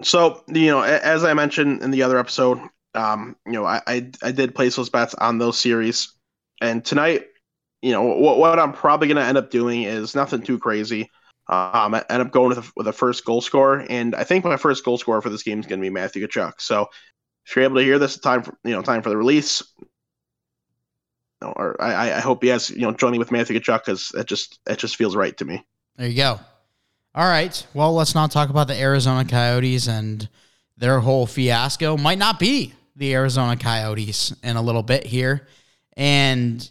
So, 0.02 0.44
you 0.48 0.66
know, 0.66 0.82
as 0.82 1.24
I 1.24 1.34
mentioned 1.34 1.82
in 1.82 1.90
the 1.90 2.02
other 2.02 2.18
episode, 2.18 2.60
um, 2.94 3.36
you 3.46 3.52
know, 3.52 3.64
I, 3.64 3.80
I, 3.86 4.10
I 4.22 4.32
did 4.32 4.54
place 4.54 4.76
those 4.76 4.90
bets 4.90 5.14
on 5.14 5.38
those 5.38 5.58
series. 5.58 6.12
And 6.60 6.84
tonight, 6.84 7.26
you 7.82 7.92
know, 7.92 8.02
what, 8.02 8.38
what 8.38 8.58
I'm 8.58 8.72
probably 8.72 9.08
going 9.08 9.16
to 9.16 9.24
end 9.24 9.38
up 9.38 9.50
doing 9.50 9.82
is 9.82 10.14
nothing 10.14 10.42
too 10.42 10.58
crazy. 10.58 11.10
Um, 11.48 11.94
I 11.94 12.04
end 12.10 12.22
up 12.22 12.30
going 12.30 12.50
with 12.50 12.58
a, 12.58 12.72
with 12.76 12.88
a 12.88 12.92
first 12.92 13.24
goal 13.24 13.40
scorer, 13.40 13.86
and 13.88 14.14
I 14.14 14.24
think 14.24 14.44
my 14.44 14.58
first 14.58 14.84
goal 14.84 14.98
scorer 14.98 15.22
for 15.22 15.30
this 15.30 15.42
game 15.42 15.60
is 15.60 15.66
going 15.66 15.80
to 15.80 15.82
be 15.82 15.88
Matthew 15.88 16.26
Tkachuk. 16.26 16.54
So, 16.58 16.90
if 17.46 17.56
you're 17.56 17.64
able 17.64 17.76
to 17.76 17.82
hear 17.82 17.98
this, 17.98 18.18
time 18.18 18.42
for 18.42 18.54
you 18.64 18.72
know 18.72 18.82
time 18.82 19.00
for 19.00 19.08
the 19.08 19.16
release, 19.16 19.62
or 21.40 21.80
I, 21.80 22.12
I 22.12 22.20
hope 22.20 22.42
he 22.42 22.50
has 22.50 22.68
you 22.68 22.82
know 22.82 22.92
join 22.92 23.12
me 23.12 23.18
with 23.18 23.32
Matthew 23.32 23.58
Tkachuk 23.58 23.86
because 23.86 24.12
it 24.14 24.26
just 24.26 24.58
it 24.68 24.78
just 24.78 24.96
feels 24.96 25.16
right 25.16 25.34
to 25.38 25.46
me. 25.46 25.64
There 25.96 26.08
you 26.08 26.16
go. 26.16 26.38
All 27.18 27.26
right. 27.26 27.66
Well, 27.74 27.94
let's 27.94 28.14
not 28.14 28.30
talk 28.30 28.48
about 28.48 28.68
the 28.68 28.80
Arizona 28.80 29.24
Coyotes 29.24 29.88
and 29.88 30.28
their 30.76 31.00
whole 31.00 31.26
fiasco. 31.26 31.96
Might 31.96 32.18
not 32.18 32.38
be 32.38 32.74
the 32.94 33.12
Arizona 33.12 33.56
Coyotes 33.56 34.32
in 34.44 34.54
a 34.54 34.62
little 34.62 34.84
bit 34.84 35.04
here, 35.04 35.48
and 35.96 36.70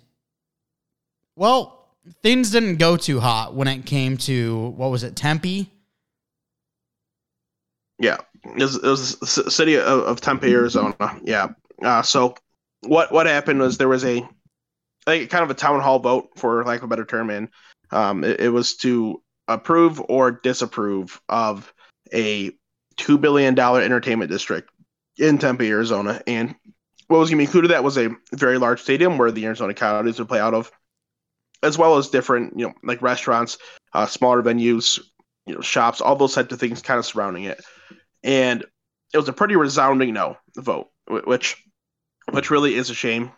well, 1.35 1.89
things 2.23 2.51
didn't 2.51 2.77
go 2.77 2.95
too 2.95 3.19
hot 3.19 3.55
when 3.55 3.67
it 3.67 3.85
came 3.85 4.15
to 4.19 4.69
what 4.77 4.89
was 4.89 5.03
it, 5.03 5.17
Tempe? 5.17 5.69
Yeah, 7.99 8.15
it 8.45 8.63
was, 8.63 8.77
it 8.77 8.87
was 8.87 9.19
the 9.19 9.51
city 9.51 9.75
of, 9.75 9.83
of 9.85 10.21
Tempe, 10.21 10.49
Arizona. 10.49 10.95
Yeah. 11.25 11.49
Uh, 11.83 12.03
so 12.03 12.35
what 12.83 13.11
what 13.11 13.27
happened 13.27 13.59
was 13.59 13.77
there 13.77 13.89
was 13.89 14.05
a 14.05 14.25
like 15.05 15.29
kind 15.29 15.43
of 15.43 15.49
a 15.49 15.55
town 15.55 15.81
hall 15.81 15.99
vote, 15.99 16.29
for 16.37 16.63
lack 16.63 16.77
of 16.77 16.85
a 16.85 16.87
better 16.87 17.03
term, 17.03 17.31
and 17.31 17.49
um, 17.91 18.23
it, 18.23 18.39
it 18.39 18.49
was 18.49 18.77
to 18.77 19.21
approve 19.47 20.01
or 20.09 20.31
disapprove 20.31 21.21
of 21.29 21.73
a 22.13 22.51
two 22.97 23.17
billion 23.17 23.55
dollar 23.55 23.81
entertainment 23.81 24.31
district 24.31 24.69
in 25.17 25.37
Tempe, 25.37 25.67
Arizona, 25.69 26.21
and 26.27 26.55
what 27.07 27.19
was 27.19 27.29
going 27.29 27.37
to 27.37 27.41
be 27.41 27.45
included 27.45 27.69
that 27.69 27.83
was 27.83 27.97
a 27.97 28.09
very 28.33 28.57
large 28.57 28.81
stadium 28.81 29.17
where 29.17 29.31
the 29.31 29.45
Arizona 29.45 29.73
Coyotes 29.73 30.19
would 30.19 30.27
play 30.27 30.39
out 30.39 30.53
of 30.53 30.71
as 31.63 31.77
well 31.77 31.97
as 31.97 32.09
different, 32.09 32.57
you 32.57 32.67
know, 32.67 32.73
like 32.83 33.01
restaurants, 33.01 33.57
uh, 33.93 34.05
smaller 34.05 34.43
venues, 34.43 34.99
you 35.45 35.55
know, 35.55 35.61
shops, 35.61 36.01
all 36.01 36.15
those 36.15 36.35
types 36.35 36.53
of 36.53 36.59
things 36.59 36.81
kind 36.81 36.99
of 36.99 37.05
surrounding 37.05 37.45
it. 37.45 37.63
And 38.23 38.63
it 39.13 39.17
was 39.17 39.29
a 39.29 39.33
pretty 39.33 39.55
resounding 39.55 40.13
no 40.13 40.37
vote, 40.55 40.89
which 41.07 41.63
which 42.31 42.51
really 42.51 42.75
is 42.75 42.89
a 42.89 42.93
shame. 42.93 43.31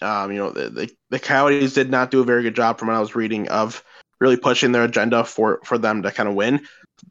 Um, 0.00 0.30
you 0.30 0.38
know, 0.38 0.50
the, 0.50 0.70
the, 0.70 0.90
the 1.10 1.18
Coyotes 1.18 1.72
did 1.72 1.90
not 1.90 2.10
do 2.10 2.20
a 2.20 2.24
very 2.24 2.42
good 2.42 2.54
job 2.54 2.78
from 2.78 2.88
what 2.88 2.96
I 2.96 3.00
was 3.00 3.16
reading 3.16 3.48
of 3.48 3.82
really 4.20 4.36
pushing 4.36 4.72
their 4.72 4.84
agenda 4.84 5.24
for 5.24 5.60
for 5.64 5.78
them 5.78 6.02
to 6.02 6.10
kind 6.10 6.28
of 6.28 6.34
win. 6.34 6.66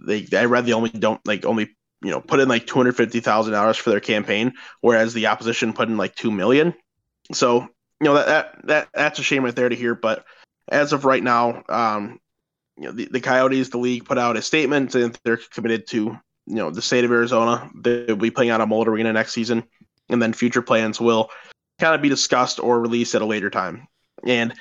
They 0.05 0.27
I 0.33 0.45
read 0.45 0.65
they 0.65 0.73
only 0.73 0.89
don't 0.89 1.21
like 1.25 1.45
only 1.45 1.75
you 2.01 2.11
know 2.11 2.21
put 2.21 2.39
in 2.39 2.47
like 2.47 2.67
two 2.67 2.77
hundred 2.77 2.97
fifty 2.97 3.19
thousand 3.19 3.53
dollars 3.53 3.77
for 3.77 3.89
their 3.89 3.99
campaign, 3.99 4.53
whereas 4.81 5.13
the 5.13 5.27
opposition 5.27 5.73
put 5.73 5.89
in 5.89 5.97
like 5.97 6.15
two 6.15 6.31
million. 6.31 6.73
So 7.31 7.61
you 8.01 8.05
know 8.05 8.15
that, 8.15 8.27
that 8.27 8.67
that 8.67 8.89
that's 8.93 9.19
a 9.19 9.23
shame 9.23 9.43
right 9.43 9.55
there 9.55 9.69
to 9.69 9.75
hear. 9.75 9.95
But 9.95 10.25
as 10.69 10.93
of 10.93 11.05
right 11.05 11.23
now, 11.23 11.63
um, 11.69 12.19
you 12.77 12.85
know, 12.85 12.91
the, 12.91 13.05
the 13.05 13.21
Coyotes, 13.21 13.69
the 13.69 13.77
league 13.77 14.05
put 14.05 14.17
out 14.17 14.37
a 14.37 14.41
statement 14.41 14.95
and 14.95 15.17
they're 15.23 15.39
committed 15.51 15.87
to, 15.87 15.97
you 15.97 16.55
know, 16.55 16.69
the 16.71 16.81
state 16.81 17.05
of 17.05 17.11
Arizona. 17.11 17.69
They'll 17.75 18.15
be 18.15 18.31
playing 18.31 18.51
out 18.51 18.61
of 18.61 18.69
Mullet 18.69 18.87
Arena 18.87 19.13
next 19.13 19.33
season, 19.33 19.63
and 20.09 20.21
then 20.21 20.33
future 20.33 20.61
plans 20.61 20.99
will 20.99 21.29
kind 21.79 21.95
of 21.95 22.01
be 22.01 22.09
discussed 22.09 22.59
or 22.59 22.79
released 22.79 23.15
at 23.15 23.21
a 23.21 23.25
later 23.25 23.49
time. 23.49 23.87
And 24.25 24.53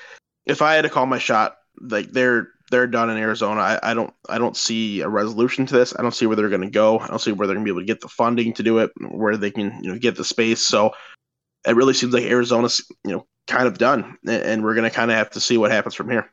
if 0.46 0.62
I 0.62 0.74
had 0.74 0.82
to 0.82 0.90
call 0.90 1.06
my 1.06 1.18
shot, 1.18 1.56
like 1.80 2.10
they're 2.12 2.48
they're 2.70 2.86
done 2.86 3.10
in 3.10 3.16
Arizona. 3.16 3.60
I, 3.60 3.90
I 3.90 3.94
don't 3.94 4.12
I 4.28 4.38
don't 4.38 4.56
see 4.56 5.00
a 5.00 5.08
resolution 5.08 5.66
to 5.66 5.74
this. 5.74 5.94
I 5.98 6.02
don't 6.02 6.14
see 6.14 6.26
where 6.26 6.36
they're 6.36 6.48
going 6.48 6.62
to 6.62 6.70
go. 6.70 6.98
I 6.98 7.06
don't 7.08 7.20
see 7.20 7.32
where 7.32 7.46
they're 7.46 7.54
going 7.54 7.64
to 7.66 7.72
be 7.72 7.74
able 7.74 7.82
to 7.82 7.92
get 7.92 8.00
the 8.00 8.08
funding 8.08 8.52
to 8.54 8.62
do 8.62 8.78
it, 8.78 8.90
where 9.10 9.36
they 9.36 9.50
can 9.50 9.78
you 9.82 9.92
know 9.92 9.98
get 9.98 10.16
the 10.16 10.24
space. 10.24 10.60
So 10.60 10.92
it 11.66 11.76
really 11.76 11.94
seems 11.94 12.14
like 12.14 12.24
Arizona's 12.24 12.84
you 13.04 13.12
know 13.12 13.26
kind 13.46 13.66
of 13.66 13.78
done, 13.78 14.16
and 14.26 14.64
we're 14.64 14.74
going 14.74 14.88
to 14.88 14.94
kind 14.94 15.10
of 15.10 15.16
have 15.16 15.30
to 15.30 15.40
see 15.40 15.58
what 15.58 15.70
happens 15.70 15.94
from 15.94 16.10
here. 16.10 16.30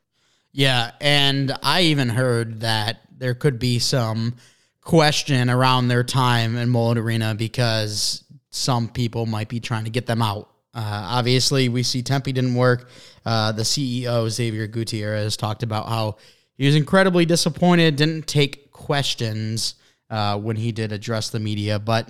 Yeah, 0.54 0.91
and 0.99 1.58
I 1.63 1.82
even 1.84 2.10
heard 2.10 2.62
that 2.62 3.01
there 3.17 3.34
could 3.34 3.60
be 3.60 3.80
some 3.80 4.36
question 4.82 5.49
around 5.49 5.88
their 5.88 6.04
time 6.04 6.58
in 6.58 6.69
Mullet 6.69 6.97
Arena 6.97 7.36
because 7.36 8.23
some 8.49 8.89
people 8.89 9.25
might 9.25 9.47
be 9.47 9.60
trying 9.60 9.86
to 9.86 9.89
get 9.89 10.08
them 10.08 10.21
out. 10.21 10.51
Uh, 10.74 11.08
obviously, 11.10 11.70
we 11.70 11.84
see 11.84 12.02
Tempe 12.02 12.32
didn't 12.32 12.56
work. 12.56 12.90
Uh, 13.26 13.52
the 13.52 13.64
CEO 13.64 14.30
Xavier 14.30 14.68
Gutierrez 14.68 15.38
talked 15.38 15.64
about 15.64 15.88
how 15.90 16.18
he 16.58 16.66
was 16.66 16.76
incredibly 16.76 17.26
disappointed, 17.26 17.96
didn't 17.96 18.28
take 18.28 18.72
questions 18.72 19.76
uh, 20.10 20.38
when 20.38 20.56
he 20.56 20.72
did 20.72 20.92
address 20.92 21.30
the 21.30 21.40
media, 21.40 21.80
but 21.80 22.10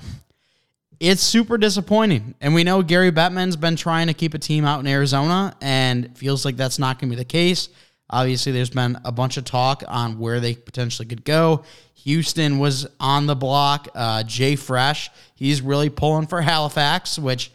it's 0.99 1.23
super 1.23 1.57
disappointing. 1.57 2.35
And 2.41 2.53
we 2.53 2.63
know 2.63 2.83
Gary 2.83 3.11
Bettman's 3.11 3.55
been 3.55 3.75
trying 3.75 4.07
to 4.07 4.13
keep 4.13 4.33
a 4.33 4.39
team 4.39 4.65
out 4.65 4.79
in 4.79 4.87
Arizona 4.87 5.55
and 5.61 6.15
feels 6.17 6.45
like 6.45 6.57
that's 6.57 6.77
not 6.77 6.99
going 6.99 7.09
to 7.09 7.15
be 7.15 7.19
the 7.19 7.25
case. 7.25 7.69
Obviously, 8.09 8.51
there's 8.51 8.69
been 8.69 8.99
a 9.05 9.11
bunch 9.11 9.37
of 9.37 9.45
talk 9.45 9.83
on 9.87 10.19
where 10.19 10.39
they 10.39 10.53
potentially 10.53 11.07
could 11.07 11.23
go. 11.23 11.63
Houston 12.03 12.59
was 12.59 12.85
on 12.99 13.25
the 13.25 13.35
block. 13.35 13.87
Uh, 13.95 14.21
Jay 14.23 14.55
Fresh, 14.55 15.09
he's 15.33 15.61
really 15.61 15.89
pulling 15.89 16.27
for 16.27 16.41
Halifax, 16.41 17.17
which 17.17 17.51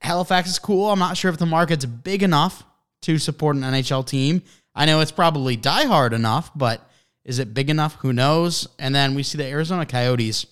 Halifax 0.00 0.50
is 0.50 0.58
cool. 0.58 0.90
I'm 0.90 0.98
not 0.98 1.16
sure 1.16 1.30
if 1.30 1.38
the 1.38 1.46
market's 1.46 1.84
big 1.84 2.22
enough 2.22 2.64
to 3.02 3.18
support 3.18 3.56
an 3.56 3.62
NHL 3.62 4.06
team. 4.06 4.42
I 4.74 4.86
know 4.86 5.00
it's 5.00 5.12
probably 5.12 5.56
diehard 5.56 6.12
enough, 6.12 6.50
but 6.54 6.88
is 7.24 7.38
it 7.38 7.54
big 7.54 7.68
enough? 7.68 7.94
Who 7.96 8.12
knows? 8.12 8.68
And 8.78 8.94
then 8.94 9.14
we 9.14 9.22
see 9.22 9.38
the 9.38 9.46
Arizona 9.46 9.84
Coyotes. 9.84 10.46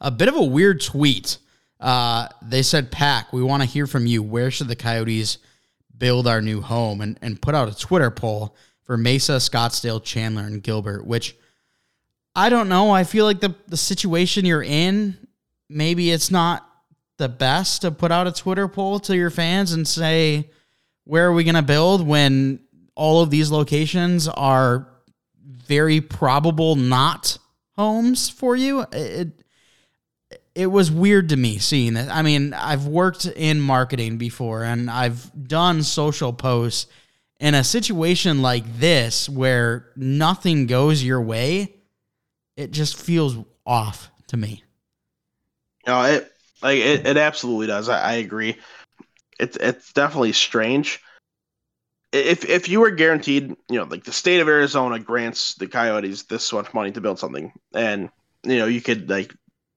A 0.00 0.10
bit 0.10 0.28
of 0.28 0.36
a 0.36 0.44
weird 0.44 0.80
tweet. 0.80 1.38
Uh, 1.80 2.28
they 2.42 2.62
said, 2.62 2.90
Pack, 2.90 3.32
we 3.32 3.42
want 3.42 3.62
to 3.62 3.68
hear 3.68 3.86
from 3.86 4.06
you. 4.06 4.22
Where 4.22 4.50
should 4.50 4.68
the 4.68 4.76
Coyotes 4.76 5.38
build 5.96 6.26
our 6.26 6.42
new 6.42 6.60
home? 6.60 7.00
And, 7.00 7.18
and 7.22 7.40
put 7.40 7.54
out 7.54 7.68
a 7.68 7.78
Twitter 7.78 8.10
poll 8.10 8.56
for 8.82 8.96
Mesa, 8.96 9.36
Scottsdale, 9.36 10.02
Chandler, 10.02 10.42
and 10.42 10.62
Gilbert, 10.62 11.06
which 11.06 11.36
I 12.34 12.48
don't 12.48 12.68
know. 12.68 12.90
I 12.90 13.04
feel 13.04 13.24
like 13.24 13.40
the, 13.40 13.54
the 13.68 13.76
situation 13.76 14.44
you're 14.44 14.62
in, 14.62 15.16
maybe 15.68 16.10
it's 16.10 16.30
not 16.30 16.68
the 17.16 17.28
best 17.28 17.82
to 17.82 17.90
put 17.90 18.10
out 18.10 18.26
a 18.26 18.32
Twitter 18.32 18.68
poll 18.68 18.98
to 19.00 19.16
your 19.16 19.30
fans 19.30 19.72
and 19.72 19.86
say, 19.86 20.50
where 21.04 21.26
are 21.26 21.32
we 21.32 21.44
going 21.44 21.54
to 21.54 21.62
build 21.62 22.06
when 22.06 22.60
all 22.94 23.22
of 23.22 23.30
these 23.30 23.50
locations 23.50 24.28
are 24.28 24.88
very 25.44 26.00
probable 26.00 26.76
not 26.76 27.38
homes 27.76 28.28
for 28.28 28.56
you? 28.56 28.84
It, 28.92 29.44
it 30.54 30.66
was 30.66 30.90
weird 30.90 31.28
to 31.30 31.36
me 31.36 31.58
seeing 31.58 31.94
that. 31.94 32.08
I 32.10 32.22
mean, 32.22 32.54
I've 32.54 32.86
worked 32.86 33.26
in 33.26 33.60
marketing 33.60 34.18
before 34.18 34.64
and 34.64 34.90
I've 34.90 35.30
done 35.48 35.82
social 35.82 36.32
posts 36.32 36.86
in 37.40 37.54
a 37.54 37.64
situation 37.64 38.40
like 38.42 38.78
this 38.78 39.28
where 39.28 39.88
nothing 39.96 40.66
goes 40.66 41.02
your 41.02 41.20
way. 41.20 41.74
It 42.56 42.70
just 42.70 42.96
feels 42.96 43.36
off 43.66 44.10
to 44.28 44.36
me. 44.36 44.62
No, 45.86 46.02
it 46.02 46.32
like 46.64 46.78
it, 46.78 47.06
it 47.06 47.16
absolutely 47.18 47.66
does. 47.66 47.88
I, 47.88 48.00
I 48.00 48.12
agree. 48.14 48.56
It's 49.38 49.56
it's 49.58 49.92
definitely 49.92 50.32
strange. 50.32 51.00
If 52.10 52.48
if 52.48 52.68
you 52.68 52.80
were 52.80 52.90
guaranteed, 52.90 53.54
you 53.68 53.78
know, 53.78 53.84
like 53.84 54.04
the 54.04 54.12
state 54.12 54.40
of 54.40 54.48
Arizona 54.48 54.98
grants 54.98 55.54
the 55.56 55.66
Coyotes 55.68 56.24
this 56.24 56.52
much 56.52 56.72
money 56.72 56.90
to 56.92 57.00
build 57.00 57.18
something, 57.18 57.52
and 57.74 58.08
you 58.44 58.58
know, 58.58 58.66
you 58.66 58.80
could 58.80 59.10
like 59.10 59.34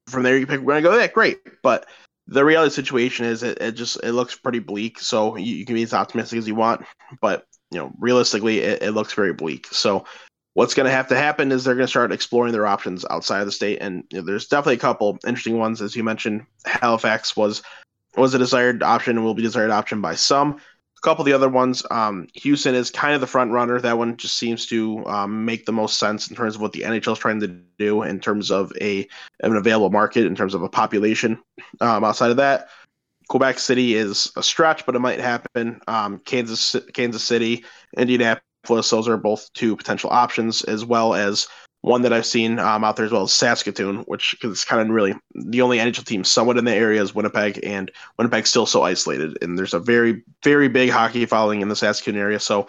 from 0.08 0.23
there 0.23 0.38
you 0.38 0.47
pick 0.47 0.62
we're 0.62 0.73
gonna 0.73 0.82
go 0.82 0.97
that 0.97 1.13
great. 1.13 1.39
But 1.62 1.88
the 2.28 2.45
reality 2.45 2.73
situation 2.73 3.26
is 3.26 3.43
it, 3.43 3.58
it 3.60 3.73
just 3.73 4.02
it 4.04 4.13
looks 4.13 4.36
pretty 4.36 4.60
bleak. 4.60 5.00
So 5.00 5.36
you, 5.36 5.56
you, 5.56 5.65
can 5.65 5.76
be 5.76 5.84
as 5.84 5.93
optimistic 5.93 6.39
as 6.39 6.47
you 6.47 6.56
want, 6.56 6.86
but 7.21 7.45
you 7.71 7.80
know 7.80 7.91
realistically 8.00 8.60
it, 8.60 8.82
it 8.82 8.91
looks 8.91 9.13
very 9.13 9.34
bleak. 9.34 9.67
So 9.67 10.06
what's 10.57 10.73
going 10.73 10.87
to 10.87 10.91
have 10.91 11.07
to 11.07 11.15
happen 11.15 11.51
is 11.51 11.63
they're 11.63 11.75
going 11.75 11.85
to 11.85 11.89
start 11.89 12.11
exploring 12.11 12.51
their 12.51 12.65
options 12.65 13.05
outside 13.11 13.41
of 13.41 13.45
the 13.45 13.51
state, 13.51 13.77
and 13.79 14.03
you 14.11 14.17
know, 14.17 14.25
there's 14.25 14.47
definitely 14.47 14.73
a 14.73 14.79
couple 14.79 15.19
interesting 15.25 15.59
ones 15.59 15.81
as 15.81 15.95
you 15.95 16.03
mentioned. 16.03 16.45
Halifax 16.65 17.37
was 17.37 17.61
was 18.15 18.33
a 18.33 18.39
desired 18.39 18.81
option 18.81 19.17
and 19.17 19.23
will 19.23 19.35
be 19.35 19.43
desired 19.43 19.69
option 19.69 20.01
by 20.01 20.15
some 20.15 20.59
a 20.97 21.01
couple 21.01 21.21
of 21.21 21.27
the 21.27 21.33
other 21.33 21.49
ones, 21.49 21.83
um, 21.91 22.27
Houston 22.33 22.73
is 22.73 22.89
kind 22.89 23.13
of 23.13 23.21
the 23.21 23.27
front 23.27 23.51
runner. 23.51 23.79
That 23.79 23.99
one 23.99 24.17
just 24.17 24.37
seems 24.37 24.65
to 24.67 25.05
um, 25.05 25.45
make 25.45 25.65
the 25.65 25.71
most 25.71 25.99
sense 25.99 26.27
in 26.27 26.35
terms 26.35 26.55
of 26.55 26.61
what 26.61 26.73
the 26.73 26.81
NHL 26.81 27.13
is 27.13 27.19
trying 27.19 27.39
to 27.41 27.47
do 27.77 28.01
in 28.01 28.19
terms 28.19 28.49
of 28.49 28.73
a 28.81 29.07
an 29.41 29.55
available 29.55 29.91
market, 29.91 30.25
in 30.25 30.35
terms 30.35 30.55
of 30.55 30.63
a 30.63 30.69
population. 30.69 31.37
Um, 31.81 32.03
outside 32.03 32.31
of 32.31 32.37
that, 32.37 32.69
Quebec 33.29 33.59
City 33.59 33.93
is 33.93 34.31
a 34.35 34.41
stretch, 34.41 34.87
but 34.87 34.95
it 34.95 34.99
might 34.99 35.19
happen. 35.19 35.81
Um, 35.87 36.19
Kansas 36.19 36.75
Kansas 36.93 37.23
City, 37.23 37.63
Indianapolis, 37.95 38.46
those 38.67 39.08
are 39.08 39.17
both 39.17 39.51
two 39.53 39.75
potential 39.75 40.10
options, 40.10 40.63
as 40.63 40.86
well 40.86 41.13
as 41.13 41.47
one 41.82 42.01
that 42.01 42.13
I've 42.13 42.25
seen 42.25 42.60
um, 42.60 42.84
out 42.84 42.95
there 42.95 43.06
as 43.06 43.12
well 43.12 43.23
as 43.23 43.34
Saskatoon, 43.34 43.97
which 44.08 44.36
is 44.43 44.65
kind 44.65 44.82
of 44.82 44.89
really 44.89 45.15
the 45.36 45.62
only 45.62 45.77
NHL 45.77 46.06
team 46.06 46.23
somewhat 46.23 46.58
in 46.58 46.65
the 46.65 46.73
area 46.73 47.01
is 47.01 47.15
Winnipeg, 47.15 47.60
and 47.63 47.91
Winnipeg's 48.17 48.49
still 48.49 48.65
so 48.65 48.84
isolated. 48.84 49.38
And 49.41 49.58
there's 49.58 49.73
a 49.73 49.80
very, 49.80 50.23
very 50.43 50.67
big 50.67 50.89
hockey 50.89 51.25
following 51.25 51.62
in 51.62 51.69
the 51.69 51.75
Saskatoon 51.75 52.19
area. 52.19 52.39
So 52.39 52.67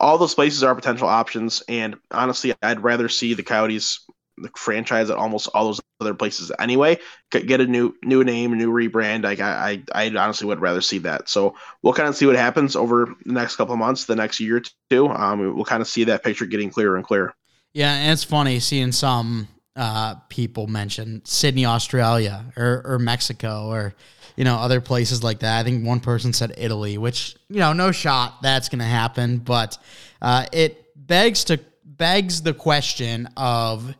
all 0.00 0.18
those 0.18 0.34
places 0.34 0.62
are 0.62 0.74
potential 0.74 1.08
options. 1.08 1.62
And 1.68 1.96
honestly, 2.10 2.54
I'd 2.62 2.82
rather 2.82 3.08
see 3.08 3.34
the 3.34 3.42
Coyotes 3.42 4.00
the 4.38 4.50
franchise 4.56 5.10
at 5.10 5.16
almost 5.16 5.48
all 5.54 5.64
those 5.66 5.80
other 6.00 6.14
places 6.14 6.52
anyway. 6.58 6.98
Get 7.30 7.60
a 7.60 7.66
new 7.66 7.94
new 8.02 8.24
name, 8.24 8.56
new 8.56 8.72
rebrand. 8.72 9.24
Like 9.24 9.40
I, 9.40 9.82
I, 9.94 10.06
I 10.06 10.16
honestly 10.16 10.46
would 10.46 10.60
rather 10.60 10.80
see 10.80 10.98
that. 10.98 11.28
So 11.28 11.54
we'll 11.82 11.94
kind 11.94 12.08
of 12.08 12.16
see 12.16 12.26
what 12.26 12.36
happens 12.36 12.76
over 12.76 13.14
the 13.24 13.32
next 13.32 13.56
couple 13.56 13.74
of 13.74 13.78
months, 13.78 14.04
the 14.04 14.16
next 14.16 14.40
year 14.40 14.58
or 14.58 14.62
two. 14.90 15.08
Um, 15.08 15.54
we'll 15.54 15.64
kind 15.64 15.80
of 15.80 15.88
see 15.88 16.04
that 16.04 16.22
picture 16.22 16.46
getting 16.46 16.70
clearer 16.70 16.96
and 16.96 17.04
clearer. 17.04 17.34
Yeah, 17.72 17.94
and 17.94 18.12
it's 18.12 18.24
funny 18.24 18.58
seeing 18.60 18.92
some 18.92 19.48
uh, 19.76 20.14
people 20.28 20.66
mention 20.66 21.22
Sydney, 21.24 21.66
Australia, 21.66 22.46
or, 22.56 22.82
or 22.84 22.98
Mexico, 22.98 23.68
or 23.68 23.94
you 24.36 24.44
know 24.44 24.56
other 24.56 24.80
places 24.80 25.22
like 25.22 25.40
that. 25.40 25.60
I 25.60 25.62
think 25.64 25.84
one 25.84 26.00
person 26.00 26.32
said 26.32 26.54
Italy, 26.56 26.98
which 26.98 27.36
you 27.48 27.58
know 27.58 27.72
no 27.72 27.92
shot 27.92 28.42
that's 28.42 28.68
going 28.68 28.78
to 28.78 28.84
happen, 28.86 29.38
but 29.38 29.78
uh, 30.22 30.46
it 30.52 30.84
begs 30.96 31.44
to 31.44 31.60
begs 31.84 32.42
the 32.42 32.54
question 32.54 33.28
of 33.36 33.94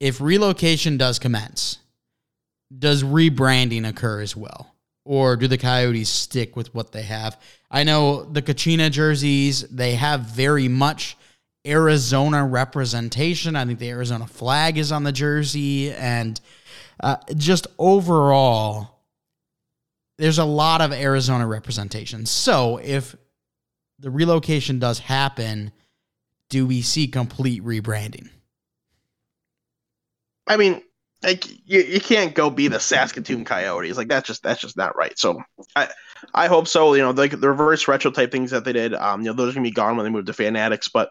if 0.00 0.20
relocation 0.20 0.96
does 0.96 1.18
commence, 1.18 1.78
does 2.76 3.02
rebranding 3.02 3.88
occur 3.88 4.20
as 4.20 4.36
well? 4.36 4.74
Or 5.04 5.36
do 5.36 5.46
the 5.46 5.58
Coyotes 5.58 6.08
stick 6.08 6.56
with 6.56 6.74
what 6.74 6.92
they 6.92 7.02
have? 7.02 7.40
I 7.70 7.84
know 7.84 8.24
the 8.24 8.42
Kachina 8.42 8.90
jerseys, 8.90 9.62
they 9.62 9.94
have 9.94 10.20
very 10.22 10.68
much 10.68 11.16
Arizona 11.66 12.44
representation. 12.44 13.56
I 13.56 13.64
think 13.64 13.78
the 13.78 13.90
Arizona 13.90 14.26
flag 14.26 14.78
is 14.78 14.92
on 14.92 15.04
the 15.04 15.12
jersey, 15.12 15.92
and 15.92 16.40
uh, 17.00 17.16
just 17.36 17.66
overall, 17.78 19.00
there's 20.18 20.38
a 20.38 20.44
lot 20.44 20.80
of 20.80 20.92
Arizona 20.92 21.46
representation. 21.46 22.26
So 22.26 22.78
if 22.78 23.16
the 23.98 24.10
relocation 24.10 24.78
does 24.78 24.98
happen, 24.98 25.72
do 26.48 26.66
we 26.66 26.82
see 26.82 27.08
complete 27.08 27.62
rebranding? 27.64 28.28
I 30.46 30.56
mean, 30.56 30.82
like 31.22 31.48
you, 31.66 31.80
you 31.80 32.00
can't 32.00 32.34
go 32.34 32.50
be 32.50 32.68
the 32.68 32.80
Saskatoon 32.80 33.44
Coyotes. 33.44 33.96
Like 33.96 34.08
that's 34.08 34.26
just 34.26 34.42
that's 34.42 34.60
just 34.60 34.76
not 34.76 34.96
right. 34.96 35.18
So 35.18 35.42
I 35.74 35.88
I 36.34 36.46
hope 36.46 36.68
so. 36.68 36.94
You 36.94 37.02
know, 37.02 37.10
like 37.10 37.38
the 37.38 37.48
reverse 37.48 37.88
retro 37.88 38.10
type 38.10 38.30
things 38.30 38.50
that 38.50 38.64
they 38.64 38.72
did. 38.72 38.94
Um, 38.94 39.22
you 39.22 39.26
know, 39.26 39.32
those 39.32 39.52
are 39.52 39.54
gonna 39.54 39.64
be 39.64 39.72
gone 39.72 39.96
when 39.96 40.04
they 40.04 40.10
move 40.10 40.26
to 40.26 40.32
Fanatics, 40.32 40.88
but 40.88 41.10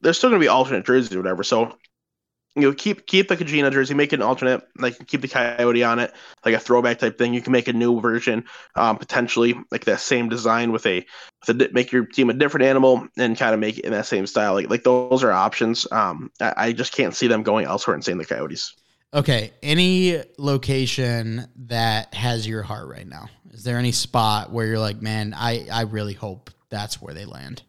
there's 0.00 0.18
still 0.18 0.30
to 0.30 0.38
be 0.38 0.48
alternate 0.48 0.84
jerseys 0.84 1.14
or 1.14 1.18
whatever. 1.18 1.42
So 1.42 1.76
you 2.56 2.62
know, 2.62 2.72
keep 2.72 3.06
keep 3.06 3.28
the 3.28 3.36
Kachina 3.36 3.70
jersey, 3.70 3.92
make 3.92 4.14
an 4.14 4.22
alternate, 4.22 4.62
like 4.78 5.06
keep 5.06 5.20
the 5.20 5.28
Coyote 5.28 5.84
on 5.84 5.98
it, 5.98 6.12
like 6.44 6.54
a 6.54 6.58
throwback 6.58 6.98
type 6.98 7.18
thing. 7.18 7.34
You 7.34 7.42
can 7.42 7.52
make 7.52 7.68
a 7.68 7.72
new 7.72 8.00
version, 8.00 8.44
um, 8.74 8.96
potentially 8.96 9.54
like 9.70 9.84
that 9.84 10.00
same 10.00 10.30
design 10.30 10.72
with 10.72 10.86
a, 10.86 11.04
with 11.46 11.60
a 11.60 11.68
make 11.72 11.92
your 11.92 12.06
team 12.06 12.30
a 12.30 12.32
different 12.32 12.64
animal 12.64 13.06
and 13.18 13.36
kind 13.36 13.52
of 13.52 13.60
make 13.60 13.78
it 13.78 13.84
in 13.84 13.92
that 13.92 14.06
same 14.06 14.26
style. 14.26 14.54
Like 14.54 14.70
like 14.70 14.84
those 14.84 15.22
are 15.22 15.32
options. 15.32 15.86
Um, 15.92 16.30
I, 16.40 16.54
I 16.56 16.72
just 16.72 16.94
can't 16.94 17.14
see 17.14 17.26
them 17.26 17.42
going 17.42 17.66
elsewhere 17.66 17.94
and 17.94 18.04
saying 18.04 18.18
the 18.18 18.24
Coyotes. 18.24 18.74
Okay, 19.12 19.52
any 19.62 20.22
location 20.38 21.46
that 21.66 22.14
has 22.14 22.46
your 22.46 22.62
heart 22.62 22.88
right 22.88 23.06
now? 23.06 23.28
Is 23.52 23.64
there 23.64 23.78
any 23.78 23.92
spot 23.92 24.50
where 24.50 24.66
you're 24.66 24.78
like, 24.78 25.02
man, 25.02 25.34
I 25.36 25.66
I 25.70 25.82
really 25.82 26.14
hope 26.14 26.50
that's 26.70 27.02
where 27.02 27.12
they 27.12 27.26
land? 27.26 27.62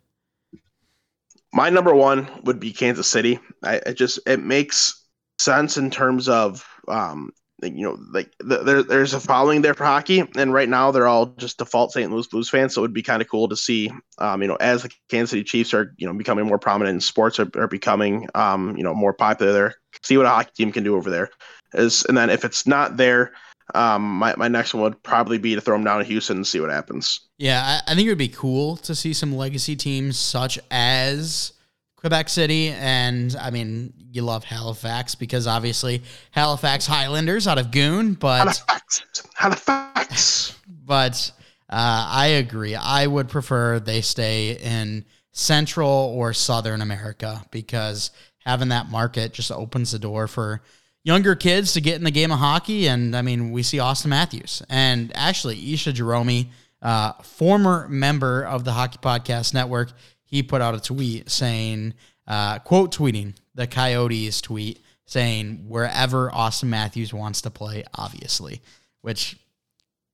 My 1.57 1.71
number 1.71 1.95
one 1.95 2.29
would 2.43 2.59
be 2.59 2.71
Kansas 2.71 3.07
City. 3.07 3.39
I 3.63 3.77
it 3.77 3.95
just 3.95 4.19
it 4.27 4.39
makes 4.39 5.03
sense 5.39 5.75
in 5.75 5.89
terms 5.89 6.29
of 6.29 6.63
um 6.87 7.31
you 7.63 7.83
know 7.83 7.97
like 8.11 8.31
there, 8.39 8.83
there's 8.83 9.15
a 9.15 9.19
following 9.19 9.63
there 9.63 9.73
for 9.73 9.83
hockey 9.83 10.23
and 10.37 10.53
right 10.53 10.69
now 10.69 10.91
they're 10.91 11.07
all 11.07 11.25
just 11.37 11.57
default 11.57 11.91
St. 11.91 12.11
Louis 12.11 12.27
Blues 12.27 12.47
fans 12.47 12.75
so 12.75 12.81
it 12.81 12.83
would 12.83 12.93
be 12.93 13.01
kind 13.01 13.23
of 13.23 13.27
cool 13.27 13.49
to 13.49 13.55
see 13.55 13.91
um 14.19 14.43
you 14.43 14.47
know 14.47 14.57
as 14.57 14.83
the 14.83 14.91
Kansas 15.09 15.31
City 15.31 15.43
Chiefs 15.43 15.73
are 15.73 15.95
you 15.97 16.05
know 16.05 16.13
becoming 16.13 16.45
more 16.45 16.59
prominent 16.59 16.93
in 16.93 17.01
sports 17.01 17.39
are, 17.39 17.49
are 17.55 17.67
becoming 17.67 18.27
um 18.35 18.77
you 18.77 18.83
know 18.83 18.93
more 18.93 19.13
popular 19.13 19.51
there 19.51 19.75
see 20.03 20.15
what 20.15 20.27
a 20.27 20.29
hockey 20.29 20.51
team 20.55 20.71
can 20.71 20.83
do 20.83 20.95
over 20.95 21.09
there 21.09 21.29
is 21.73 22.05
and 22.05 22.15
then 22.15 22.29
if 22.29 22.45
it's 22.45 22.67
not 22.67 22.97
there 22.97 23.31
um, 23.75 24.03
my, 24.03 24.35
my 24.37 24.47
next 24.47 24.73
one 24.73 24.83
would 24.83 25.01
probably 25.03 25.37
be 25.37 25.55
to 25.55 25.61
throw 25.61 25.75
them 25.75 25.83
down 25.83 25.99
in 25.99 26.05
Houston 26.05 26.37
and 26.37 26.47
see 26.47 26.59
what 26.59 26.69
happens. 26.69 27.19
Yeah, 27.37 27.61
I, 27.63 27.91
I 27.91 27.95
think 27.95 28.07
it 28.07 28.11
would 28.11 28.17
be 28.17 28.29
cool 28.29 28.77
to 28.77 28.95
see 28.95 29.13
some 29.13 29.35
legacy 29.35 29.75
teams 29.75 30.17
such 30.17 30.57
as 30.71 31.53
Quebec 31.97 32.29
City, 32.29 32.69
and 32.69 33.35
I 33.39 33.49
mean, 33.49 33.93
you 34.11 34.21
love 34.21 34.43
Halifax 34.43 35.15
because 35.15 35.47
obviously 35.47 36.03
Halifax 36.31 36.85
Highlanders 36.85 37.47
out 37.47 37.57
of 37.57 37.71
Goon, 37.71 38.13
but 38.13 38.37
Halifax, 38.39 39.03
Halifax. 39.35 40.55
But 40.85 41.31
uh, 41.69 42.07
I 42.09 42.27
agree. 42.27 42.75
I 42.75 43.07
would 43.07 43.27
prefer 43.27 43.79
they 43.79 44.01
stay 44.01 44.57
in 44.57 45.05
Central 45.31 45.89
or 45.89 46.33
Southern 46.33 46.81
America 46.81 47.43
because 47.51 48.11
having 48.39 48.69
that 48.69 48.89
market 48.89 49.33
just 49.33 49.51
opens 49.51 49.91
the 49.91 49.99
door 49.99 50.27
for 50.27 50.61
younger 51.07 51.35
kids 51.35 51.71
to 51.71 51.79
get 51.79 51.95
in 51.95 52.03
the 52.03 52.11
game 52.11 52.33
of 52.33 52.39
hockey. 52.39 52.89
And 52.89 53.15
I 53.15 53.21
mean, 53.21 53.51
we 53.51 53.63
see 53.63 53.77
Auston 53.77 54.07
Matthews 54.07 54.61
and 54.69 55.09
actually 55.15 55.73
Isha 55.73 55.93
Jerome, 55.93 56.47
uh, 56.81 57.13
former 57.23 57.87
member 57.87 58.43
of 58.43 58.65
the 58.65 58.73
Hockey 58.73 58.97
Podcast 59.01 59.53
Network. 59.53 59.93
He 60.25 60.43
put 60.43 60.59
out 60.59 60.75
a 60.75 60.81
tweet 60.81 61.29
saying 61.31 61.93
uh, 62.27 62.59
quote 62.59 62.93
tweeting 62.93 63.35
the 63.55 63.67
Coyotes 63.67 64.41
tweet 64.41 64.81
saying 65.05 65.69
wherever 65.69 66.29
Auston 66.29 66.67
Matthews 66.67 67.13
wants 67.13 67.39
to 67.43 67.49
play, 67.49 67.85
obviously, 67.95 68.61
which 68.99 69.37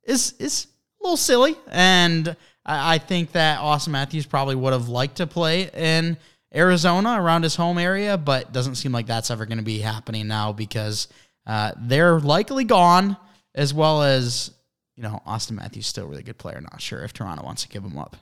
is 0.03 0.35
is 0.37 0.67
a 1.01 1.03
little 1.03 1.17
silly. 1.17 1.55
And 1.71 2.35
I, 2.63 2.95
I 2.95 2.97
think 2.99 3.31
that 3.31 3.59
Auston 3.61 3.89
Matthews 3.89 4.27
probably 4.27 4.53
would 4.53 4.73
have 4.73 4.89
liked 4.89 5.17
to 5.17 5.25
play 5.25 5.71
in 5.73 6.17
Arizona 6.55 7.21
around 7.21 7.43
his 7.43 7.55
home 7.55 7.77
area, 7.77 8.17
but 8.17 8.51
doesn't 8.53 8.75
seem 8.75 8.91
like 8.91 9.07
that's 9.07 9.31
ever 9.31 9.45
going 9.45 9.57
to 9.57 9.63
be 9.63 9.79
happening 9.79 10.27
now 10.27 10.51
because 10.51 11.07
uh, 11.47 11.71
they're 11.77 12.19
likely 12.19 12.63
gone, 12.63 13.17
as 13.55 13.73
well 13.73 14.03
as 14.03 14.51
you 14.95 15.03
know 15.03 15.21
Auston 15.27 15.51
Matthews 15.53 15.87
still 15.87 16.05
a 16.05 16.07
really 16.07 16.23
good 16.23 16.37
player. 16.37 16.61
Not 16.61 16.81
sure 16.81 17.03
if 17.03 17.13
Toronto 17.13 17.43
wants 17.43 17.63
to 17.63 17.69
give 17.69 17.83
him 17.83 17.97
up. 17.97 18.17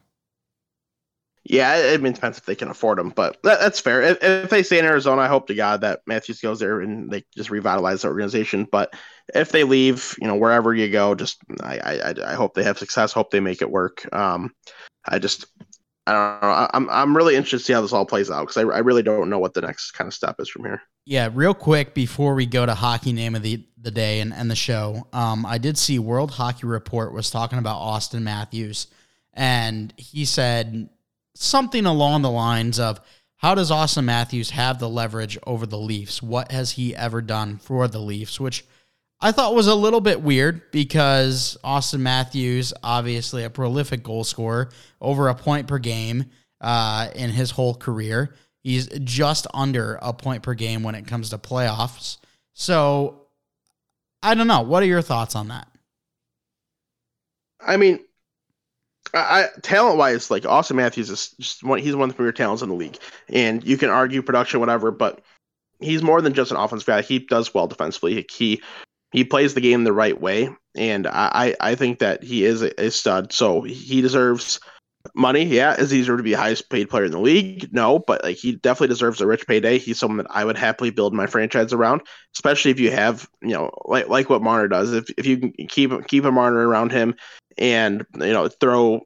Yeah, 1.43 1.75
it, 1.75 2.03
it 2.03 2.13
depends 2.13 2.37
if 2.37 2.45
they 2.45 2.55
can 2.55 2.69
afford 2.69 2.99
him, 2.99 3.09
but 3.09 3.41
that, 3.43 3.59
that's 3.59 3.79
fair. 3.79 4.03
If, 4.03 4.23
if, 4.23 4.49
they 4.51 4.61
stay 4.61 4.77
in 4.77 4.85
Arizona, 4.85 5.23
I 5.23 5.27
hope 5.27 5.47
to 5.47 5.55
God 5.55 5.81
that 5.81 6.01
Matthews 6.05 6.39
goes 6.39 6.59
there 6.59 6.81
and 6.81 7.09
they 7.09 7.23
just 7.35 7.49
revitalize 7.49 8.03
the 8.03 8.09
organization. 8.09 8.67
But 8.71 8.93
if 9.33 9.51
they 9.51 9.63
leave, 9.63 10.15
you 10.21 10.27
know, 10.27 10.35
wherever 10.35 10.73
you 10.73 10.89
go, 10.91 11.15
just 11.15 11.39
I 11.61 11.79
I, 11.79 12.13
I 12.27 12.33
hope 12.35 12.53
they 12.53 12.63
have 12.63 12.77
success. 12.77 13.11
Hope 13.11 13.31
they 13.31 13.39
make 13.39 13.61
it 13.61 13.71
work. 13.71 14.07
Um, 14.13 14.53
I 15.07 15.17
just 15.19 15.47
I 16.07 16.13
don't 16.13 16.41
know. 16.41 16.67
I'm 16.73 16.89
I'm 16.89 17.15
really 17.15 17.35
interested 17.35 17.59
to 17.59 17.63
see 17.63 17.73
how 17.73 17.81
this 17.81 17.93
all 17.93 18.05
plays 18.05 18.31
out 18.31 18.47
because 18.47 18.57
I, 18.57 18.61
I 18.61 18.79
really 18.79 19.03
don't 19.03 19.29
know 19.29 19.39
what 19.39 19.53
the 19.53 19.61
next 19.61 19.91
kind 19.91 20.07
of 20.07 20.13
step 20.13 20.35
is 20.39 20.49
from 20.49 20.63
here. 20.63 20.81
Yeah, 21.05 21.29
real 21.31 21.53
quick 21.53 21.93
before 21.93 22.33
we 22.33 22.45
go 22.45 22.65
to 22.65 22.73
hockey 22.73 23.13
name 23.13 23.35
of 23.35 23.43
the 23.43 23.65
the 23.79 23.91
day 23.91 24.19
and, 24.19 24.33
and 24.33 24.49
the 24.49 24.55
show, 24.55 25.07
um, 25.13 25.45
I 25.45 25.57
did 25.57 25.77
see 25.77 25.99
World 25.99 26.31
Hockey 26.31 26.65
Report 26.67 27.13
was 27.13 27.29
talking 27.29 27.59
about 27.59 27.81
Auston 27.81 28.23
Matthews, 28.23 28.87
and 29.33 29.93
he 29.97 30.25
said 30.25 30.89
something 31.35 31.85
along 31.85 32.23
the 32.23 32.31
lines 32.31 32.79
of, 32.79 32.99
"How 33.37 33.53
does 33.53 33.69
Auston 33.69 34.05
Matthews 34.05 34.51
have 34.51 34.79
the 34.79 34.89
leverage 34.89 35.37
over 35.45 35.67
the 35.67 35.79
Leafs? 35.79 36.21
What 36.21 36.51
has 36.51 36.71
he 36.71 36.95
ever 36.95 37.21
done 37.21 37.57
for 37.57 37.87
the 37.87 37.99
Leafs?" 37.99 38.39
Which 38.39 38.65
I 39.21 39.31
thought 39.31 39.53
was 39.53 39.67
a 39.67 39.75
little 39.75 40.01
bit 40.01 40.21
weird 40.21 40.71
because 40.71 41.57
Auston 41.63 41.99
Matthews, 41.99 42.73
obviously 42.81 43.43
a 43.43 43.49
prolific 43.49 44.03
goal 44.03 44.23
scorer, 44.23 44.69
over 44.99 45.29
a 45.29 45.35
point 45.35 45.67
per 45.67 45.77
game 45.77 46.25
uh, 46.59 47.09
in 47.13 47.29
his 47.29 47.51
whole 47.51 47.75
career. 47.75 48.33
He's 48.63 48.87
just 49.03 49.45
under 49.53 49.99
a 50.01 50.11
point 50.11 50.43
per 50.43 50.55
game 50.55 50.81
when 50.81 50.95
it 50.95 51.05
comes 51.05 51.29
to 51.29 51.37
playoffs. 51.37 52.17
So 52.53 53.27
I 54.23 54.33
don't 54.33 54.47
know. 54.47 54.61
What 54.61 54.81
are 54.83 54.87
your 54.87 55.01
thoughts 55.01 55.35
on 55.35 55.49
that? 55.49 55.67
I 57.59 57.77
mean, 57.77 57.99
I, 59.13 59.47
talent 59.61 59.97
wise, 59.97 60.31
like 60.31 60.43
Auston 60.43 60.75
Matthews 60.75 61.09
is 61.09 61.35
just 61.39 61.63
one. 61.63 61.79
He's 61.79 61.95
one 61.95 62.09
of 62.09 62.15
the 62.15 62.17
premier 62.17 62.31
talents 62.31 62.63
in 62.63 62.69
the 62.69 62.75
league, 62.75 62.97
and 63.29 63.63
you 63.63 63.77
can 63.77 63.89
argue 63.89 64.21
production, 64.21 64.59
whatever, 64.59 64.89
but 64.89 65.21
he's 65.79 66.01
more 66.01 66.21
than 66.21 66.33
just 66.33 66.51
an 66.51 66.57
offensive 66.57 66.87
guy. 66.87 67.01
He 67.01 67.19
does 67.19 67.53
well 67.53 67.67
defensively. 67.67 68.25
He 68.31 68.61
he 69.11 69.23
plays 69.23 69.53
the 69.53 69.61
game 69.61 69.83
the 69.83 69.93
right 69.93 70.19
way, 70.19 70.49
and 70.75 71.07
I 71.07 71.55
I 71.59 71.75
think 71.75 71.99
that 71.99 72.23
he 72.23 72.45
is 72.45 72.61
a, 72.61 72.91
stud. 72.91 73.33
So 73.33 73.61
he 73.61 74.01
deserves 74.01 74.59
money. 75.15 75.43
Yeah, 75.43 75.75
is 75.75 75.91
he 75.91 75.99
deserve 75.99 76.17
to 76.17 76.23
be 76.23 76.31
the 76.31 76.37
highest 76.37 76.69
paid 76.69 76.89
player 76.89 77.05
in 77.05 77.11
the 77.11 77.19
league? 77.19 77.73
No, 77.73 77.99
but 77.99 78.23
like 78.23 78.37
he 78.37 78.55
definitely 78.55 78.87
deserves 78.87 79.21
a 79.21 79.27
rich 79.27 79.47
payday. 79.47 79.77
He's 79.77 79.99
someone 79.99 80.17
that 80.17 80.27
I 80.29 80.45
would 80.45 80.57
happily 80.57 80.91
build 80.91 81.13
my 81.13 81.27
franchise 81.27 81.73
around, 81.73 82.01
especially 82.35 82.71
if 82.71 82.79
you 82.79 82.91
have 82.91 83.27
you 83.41 83.53
know 83.53 83.71
like 83.85 84.07
like 84.07 84.29
what 84.29 84.41
Marner 84.41 84.67
does. 84.67 84.93
If 84.93 85.05
if 85.17 85.25
you 85.25 85.37
can 85.37 85.53
keep 85.67 86.07
keep 86.07 86.25
a 86.25 86.31
Marner 86.31 86.67
around 86.67 86.91
him 86.91 87.15
and 87.57 88.05
you 88.15 88.33
know 88.33 88.47
throw 88.47 89.01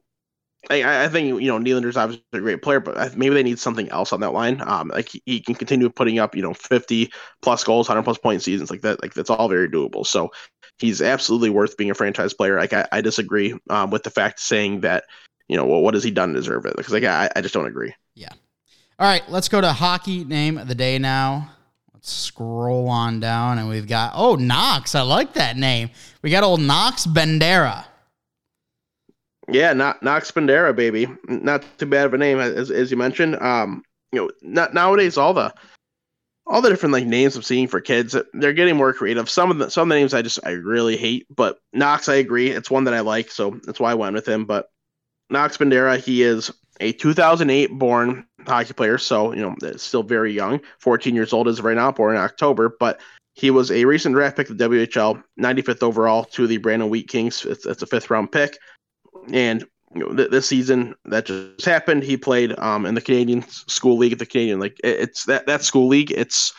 I, 0.70 1.04
I, 1.04 1.08
think 1.08 1.40
you 1.40 1.48
know 1.48 1.58
Nylander's 1.58 1.96
obviously 1.96 2.24
a 2.32 2.40
great 2.40 2.62
player, 2.62 2.80
but 2.80 3.16
maybe 3.16 3.34
they 3.34 3.42
need 3.42 3.58
something 3.58 3.88
else 3.90 4.12
on 4.12 4.20
that 4.20 4.32
line. 4.32 4.60
Um, 4.64 4.88
like 4.88 5.08
he, 5.08 5.22
he, 5.26 5.40
can 5.40 5.54
continue 5.54 5.88
putting 5.88 6.18
up 6.18 6.34
you 6.34 6.42
know 6.42 6.54
50 6.54 7.10
plus 7.42 7.64
goals, 7.64 7.88
100 7.88 8.02
plus 8.02 8.18
point 8.18 8.42
seasons 8.42 8.70
like 8.70 8.82
that. 8.82 9.00
Like 9.02 9.14
that's 9.14 9.30
all 9.30 9.48
very 9.48 9.68
doable. 9.68 10.06
So 10.06 10.30
he's 10.78 11.00
absolutely 11.00 11.50
worth 11.50 11.76
being 11.76 11.90
a 11.90 11.94
franchise 11.94 12.34
player. 12.34 12.58
Like 12.58 12.72
I, 12.72 12.86
I 12.92 13.00
disagree 13.00 13.54
um, 13.70 13.90
with 13.90 14.02
the 14.02 14.10
fact 14.10 14.40
saying 14.40 14.80
that 14.80 15.04
you 15.48 15.56
know 15.56 15.64
well, 15.64 15.82
what 15.82 15.94
has 15.94 16.04
he 16.04 16.10
done 16.10 16.30
to 16.30 16.34
deserve 16.34 16.66
it? 16.66 16.76
Because 16.76 16.92
like 16.92 17.04
I, 17.04 17.30
I 17.34 17.40
just 17.40 17.54
don't 17.54 17.66
agree. 17.66 17.94
Yeah. 18.14 18.32
All 18.98 19.06
right, 19.06 19.22
let's 19.28 19.48
go 19.48 19.60
to 19.60 19.72
hockey 19.72 20.24
name 20.24 20.56
of 20.56 20.68
the 20.68 20.74
day 20.74 20.98
now. 20.98 21.52
Let's 21.92 22.10
scroll 22.10 22.88
on 22.88 23.20
down, 23.20 23.58
and 23.58 23.68
we've 23.68 23.86
got 23.86 24.12
oh 24.14 24.34
Knox. 24.36 24.94
I 24.94 25.02
like 25.02 25.34
that 25.34 25.56
name. 25.56 25.90
We 26.22 26.30
got 26.30 26.42
old 26.44 26.60
Knox 26.60 27.06
Bandera. 27.06 27.84
Yeah, 29.48 29.72
not 29.72 30.02
Knox 30.02 30.30
Bandera, 30.30 30.74
baby. 30.74 31.08
Not 31.28 31.64
too 31.78 31.86
bad 31.86 32.06
of 32.06 32.14
a 32.14 32.18
name, 32.18 32.38
as, 32.38 32.70
as 32.70 32.90
you 32.90 32.96
mentioned. 32.96 33.36
Um, 33.36 33.82
you 34.12 34.20
know, 34.20 34.30
not, 34.42 34.74
nowadays 34.74 35.16
all 35.16 35.34
the 35.34 35.54
all 36.46 36.62
the 36.62 36.68
different 36.68 36.92
like 36.92 37.06
names 37.06 37.34
I'm 37.34 37.42
seeing 37.42 37.66
for 37.66 37.80
kids, 37.80 38.16
they're 38.34 38.52
getting 38.52 38.76
more 38.76 38.92
creative. 38.92 39.28
Some 39.28 39.50
of 39.50 39.58
the 39.58 39.70
some 39.70 39.90
of 39.90 39.94
the 39.94 40.00
names 40.00 40.14
I 40.14 40.22
just 40.22 40.40
I 40.44 40.50
really 40.50 40.96
hate, 40.96 41.26
but 41.34 41.58
Knox 41.72 42.08
I 42.08 42.16
agree, 42.16 42.50
it's 42.50 42.70
one 42.70 42.84
that 42.84 42.94
I 42.94 43.00
like, 43.00 43.30
so 43.30 43.58
that's 43.64 43.80
why 43.80 43.90
I 43.90 43.94
went 43.94 44.14
with 44.14 44.28
him. 44.28 44.44
But 44.44 44.68
Knox 45.30 45.56
Bandera, 45.56 45.98
he 45.98 46.22
is 46.22 46.50
a 46.80 46.92
2008 46.92 47.78
born 47.78 48.26
hockey 48.46 48.74
player, 48.74 48.98
so 48.98 49.32
you 49.32 49.40
know 49.40 49.76
still 49.76 50.02
very 50.02 50.32
young, 50.32 50.60
14 50.80 51.14
years 51.14 51.32
old 51.32 51.48
of 51.48 51.64
right 51.64 51.76
now, 51.76 51.90
born 51.92 52.16
in 52.16 52.22
October, 52.22 52.76
but 52.78 53.00
he 53.34 53.50
was 53.50 53.70
a 53.70 53.84
recent 53.84 54.14
draft 54.14 54.36
pick 54.36 54.48
of 54.48 54.56
the 54.56 54.68
WHL, 54.68 55.22
95th 55.38 55.82
overall 55.82 56.24
to 56.24 56.46
the 56.46 56.56
Brandon 56.56 56.88
Wheat 56.88 57.06
Kings. 57.06 57.44
It's, 57.44 57.66
it's 57.66 57.82
a 57.82 57.86
fifth 57.86 58.08
round 58.08 58.32
pick. 58.32 58.56
And 59.32 59.64
you 59.94 60.00
know, 60.00 60.14
th- 60.14 60.30
this 60.30 60.48
season 60.48 60.94
that 61.06 61.26
just 61.26 61.64
happened, 61.64 62.02
he 62.02 62.16
played 62.16 62.58
um, 62.58 62.86
in 62.86 62.94
the 62.94 63.00
Canadian 63.00 63.42
School 63.48 63.96
League. 63.96 64.12
At 64.12 64.18
the 64.18 64.26
Canadian 64.26 64.60
like 64.60 64.78
it's 64.84 65.24
that 65.24 65.46
that 65.46 65.64
school 65.64 65.88
league. 65.88 66.10
It's 66.10 66.52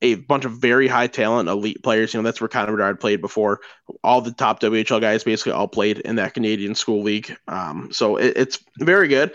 a 0.00 0.16
bunch 0.16 0.44
of 0.44 0.52
very 0.52 0.88
high 0.88 1.06
talent 1.06 1.48
elite 1.48 1.82
players. 1.82 2.12
You 2.12 2.20
know 2.20 2.24
that's 2.24 2.40
where 2.40 2.48
Connor 2.48 2.72
Bedard 2.72 3.00
played 3.00 3.20
before. 3.20 3.60
All 4.02 4.20
the 4.20 4.32
top 4.32 4.60
WHL 4.60 5.00
guys 5.00 5.24
basically 5.24 5.52
all 5.52 5.68
played 5.68 5.98
in 6.00 6.16
that 6.16 6.34
Canadian 6.34 6.74
School 6.74 7.02
League. 7.02 7.36
Um, 7.48 7.90
so 7.92 8.16
it, 8.16 8.36
it's 8.36 8.58
very 8.78 9.08
good. 9.08 9.32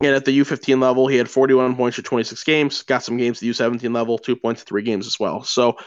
And 0.00 0.14
at 0.14 0.26
the 0.26 0.38
U15 0.38 0.80
level, 0.80 1.08
he 1.08 1.16
had 1.16 1.30
41 1.30 1.74
points 1.74 1.96
for 1.96 2.02
26 2.02 2.44
games. 2.44 2.82
Got 2.82 3.02
some 3.02 3.16
games 3.16 3.38
at 3.38 3.40
the 3.40 3.50
U17 3.50 3.94
level, 3.94 4.18
two 4.18 4.36
points, 4.36 4.62
three 4.62 4.82
games 4.82 5.06
as 5.06 5.18
well. 5.18 5.42
So 5.42 5.78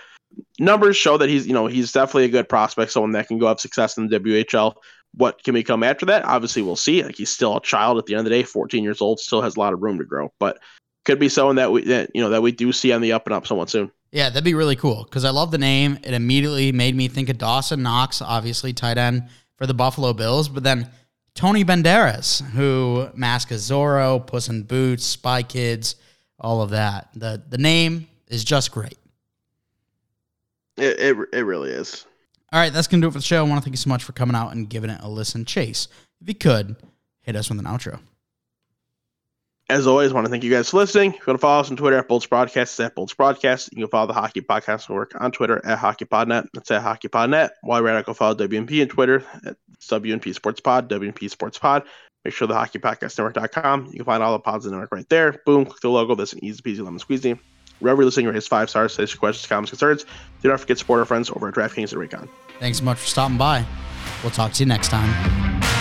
numbers 0.59 0.97
show 0.97 1.17
that 1.17 1.29
he's 1.29 1.47
you 1.47 1.53
know 1.53 1.67
he's 1.67 1.91
definitely 1.91 2.25
a 2.25 2.29
good 2.29 2.49
prospect, 2.49 2.91
someone 2.91 3.11
that 3.13 3.27
can 3.27 3.39
go 3.39 3.47
have 3.47 3.59
success 3.59 3.97
in 3.97 4.07
the 4.07 4.19
WHL. 4.19 4.75
What 5.15 5.43
can 5.43 5.53
become 5.53 5.83
after 5.83 6.05
that? 6.07 6.23
Obviously, 6.25 6.61
we'll 6.61 6.75
see. 6.75 7.03
Like 7.03 7.15
he's 7.15 7.31
still 7.31 7.57
a 7.57 7.61
child 7.61 7.97
at 7.97 8.05
the 8.05 8.13
end 8.13 8.19
of 8.19 8.25
the 8.25 8.31
day, 8.31 8.43
14 8.43 8.83
years 8.83 9.01
old, 9.01 9.19
still 9.19 9.41
has 9.41 9.55
a 9.55 9.59
lot 9.59 9.73
of 9.73 9.81
room 9.81 9.97
to 9.97 10.05
grow, 10.05 10.31
but 10.39 10.59
could 11.05 11.19
be 11.19 11.29
someone 11.29 11.55
that 11.55 11.71
we 11.71 11.83
that 11.85 12.11
you 12.13 12.21
know 12.21 12.29
that 12.29 12.41
we 12.41 12.51
do 12.51 12.71
see 12.71 12.91
on 12.91 13.01
the 13.01 13.11
up 13.13 13.25
and 13.25 13.33
up 13.33 13.47
somewhat 13.47 13.69
soon. 13.69 13.91
Yeah, 14.11 14.29
that'd 14.29 14.43
be 14.43 14.53
really 14.53 14.75
cool 14.75 15.03
because 15.03 15.25
I 15.25 15.29
love 15.29 15.51
the 15.51 15.57
name. 15.57 15.97
It 16.03 16.13
immediately 16.13 16.71
made 16.71 16.95
me 16.95 17.07
think 17.07 17.29
of 17.29 17.37
Dawson 17.37 17.83
Knox, 17.83 18.21
obviously 18.21 18.73
tight 18.73 18.97
end 18.97 19.27
for 19.55 19.67
the 19.67 19.73
Buffalo 19.73 20.13
Bills, 20.13 20.49
but 20.49 20.63
then 20.63 20.89
Tony 21.35 21.63
Banderas, 21.63 22.41
who 22.51 23.09
Mask 23.13 23.51
of 23.51 23.57
Zorro, 23.57 24.25
Puss 24.25 24.49
in 24.49 24.63
Boots, 24.63 25.05
Spy 25.05 25.43
Kids, 25.43 25.95
all 26.39 26.61
of 26.61 26.71
that. 26.71 27.09
The 27.15 27.41
the 27.49 27.57
name 27.57 28.07
is 28.27 28.43
just 28.43 28.71
great. 28.71 28.97
It, 30.77 30.99
it, 30.99 31.17
it 31.33 31.41
really 31.41 31.71
is. 31.71 32.05
All 32.51 32.59
right, 32.59 32.73
that's 32.73 32.87
going 32.87 33.01
to 33.01 33.05
do 33.05 33.09
it 33.09 33.11
for 33.11 33.19
the 33.19 33.23
show. 33.23 33.45
I 33.45 33.47
want 33.47 33.61
to 33.61 33.63
thank 33.63 33.73
you 33.73 33.77
so 33.77 33.89
much 33.89 34.03
for 34.03 34.11
coming 34.11 34.35
out 34.35 34.51
and 34.53 34.69
giving 34.69 34.89
it 34.89 35.01
a 35.01 35.09
listen. 35.09 35.45
Chase, 35.45 35.87
if 36.21 36.27
you 36.27 36.33
could, 36.33 36.75
hit 37.21 37.35
us 37.35 37.49
with 37.49 37.59
an 37.59 37.65
outro. 37.65 37.99
As 39.69 39.85
always, 39.85 40.09
I 40.09 40.15
want 40.15 40.25
to 40.25 40.31
thank 40.31 40.43
you 40.43 40.49
guys 40.49 40.71
for 40.71 40.77
listening. 40.77 41.11
If 41.11 41.19
you 41.19 41.23
want 41.27 41.39
to 41.39 41.41
follow 41.41 41.59
us 41.59 41.69
on 41.69 41.77
Twitter 41.77 41.99
at 41.99 42.07
Bolts 42.07 42.25
Broadcast, 42.25 42.79
at 42.79 42.95
Bolts 42.95 43.13
Broadcast. 43.13 43.69
You 43.71 43.83
can 43.83 43.87
follow 43.91 44.07
the 44.07 44.13
Hockey 44.13 44.41
Podcast 44.41 44.89
Network 44.89 45.13
on 45.21 45.31
Twitter 45.31 45.63
at 45.63 45.77
HockeyPodNet. 45.77 46.47
That's 46.55 46.71
at 46.71 46.81
HockeyPodNet. 46.81 47.51
While 47.61 47.81
you're 47.81 47.89
at 47.89 47.99
it, 47.99 48.07
go 48.07 48.15
follow 48.15 48.33
WNP 48.33 48.81
on 48.81 48.87
Twitter 48.87 49.23
at 49.45 49.57
WNP 49.79 50.33
Sports 50.33 50.59
Pod, 50.59 50.89
WNP 50.89 51.29
Sports 51.29 51.59
Pod. 51.59 51.83
Make 52.25 52.33
sure 52.33 52.47
the 52.47 52.55
HockeyPodcastNetwork.com. 52.55 53.85
You 53.85 53.97
can 53.97 54.05
find 54.05 54.23
all 54.23 54.33
the 54.33 54.39
pods 54.39 54.65
in 54.65 54.71
the 54.71 54.77
network 54.77 54.91
right 54.91 55.09
there. 55.09 55.39
Boom, 55.45 55.65
click 55.65 55.81
the 55.81 55.89
logo. 55.89 56.15
That's 56.15 56.33
an 56.33 56.43
easy 56.43 56.63
peasy 56.63 56.83
lemon 56.83 56.99
squeezy. 56.99 57.39
Wherever 57.79 58.01
you're 58.01 58.05
listening, 58.05 58.27
rate 58.27 58.35
us 58.35 58.47
five 58.47 58.69
stars. 58.69 58.93
Say 58.93 59.03
your 59.03 59.17
questions, 59.17 59.47
comments, 59.47 59.71
concerns. 59.71 60.05
Do 60.41 60.49
not 60.49 60.59
forget 60.59 60.77
to 60.77 60.79
support 60.79 60.99
our 60.99 61.05
friends 61.05 61.29
over 61.29 61.47
at 61.47 61.53
DraftKings 61.53 61.93
and 61.93 62.01
Raycon. 62.01 62.27
Thanks 62.59 62.79
so 62.79 62.83
much 62.83 62.99
for 62.99 63.07
stopping 63.07 63.37
by. 63.37 63.65
We'll 64.21 64.31
talk 64.31 64.51
to 64.53 64.63
you 64.63 64.67
next 64.67 64.89
time. 64.89 65.78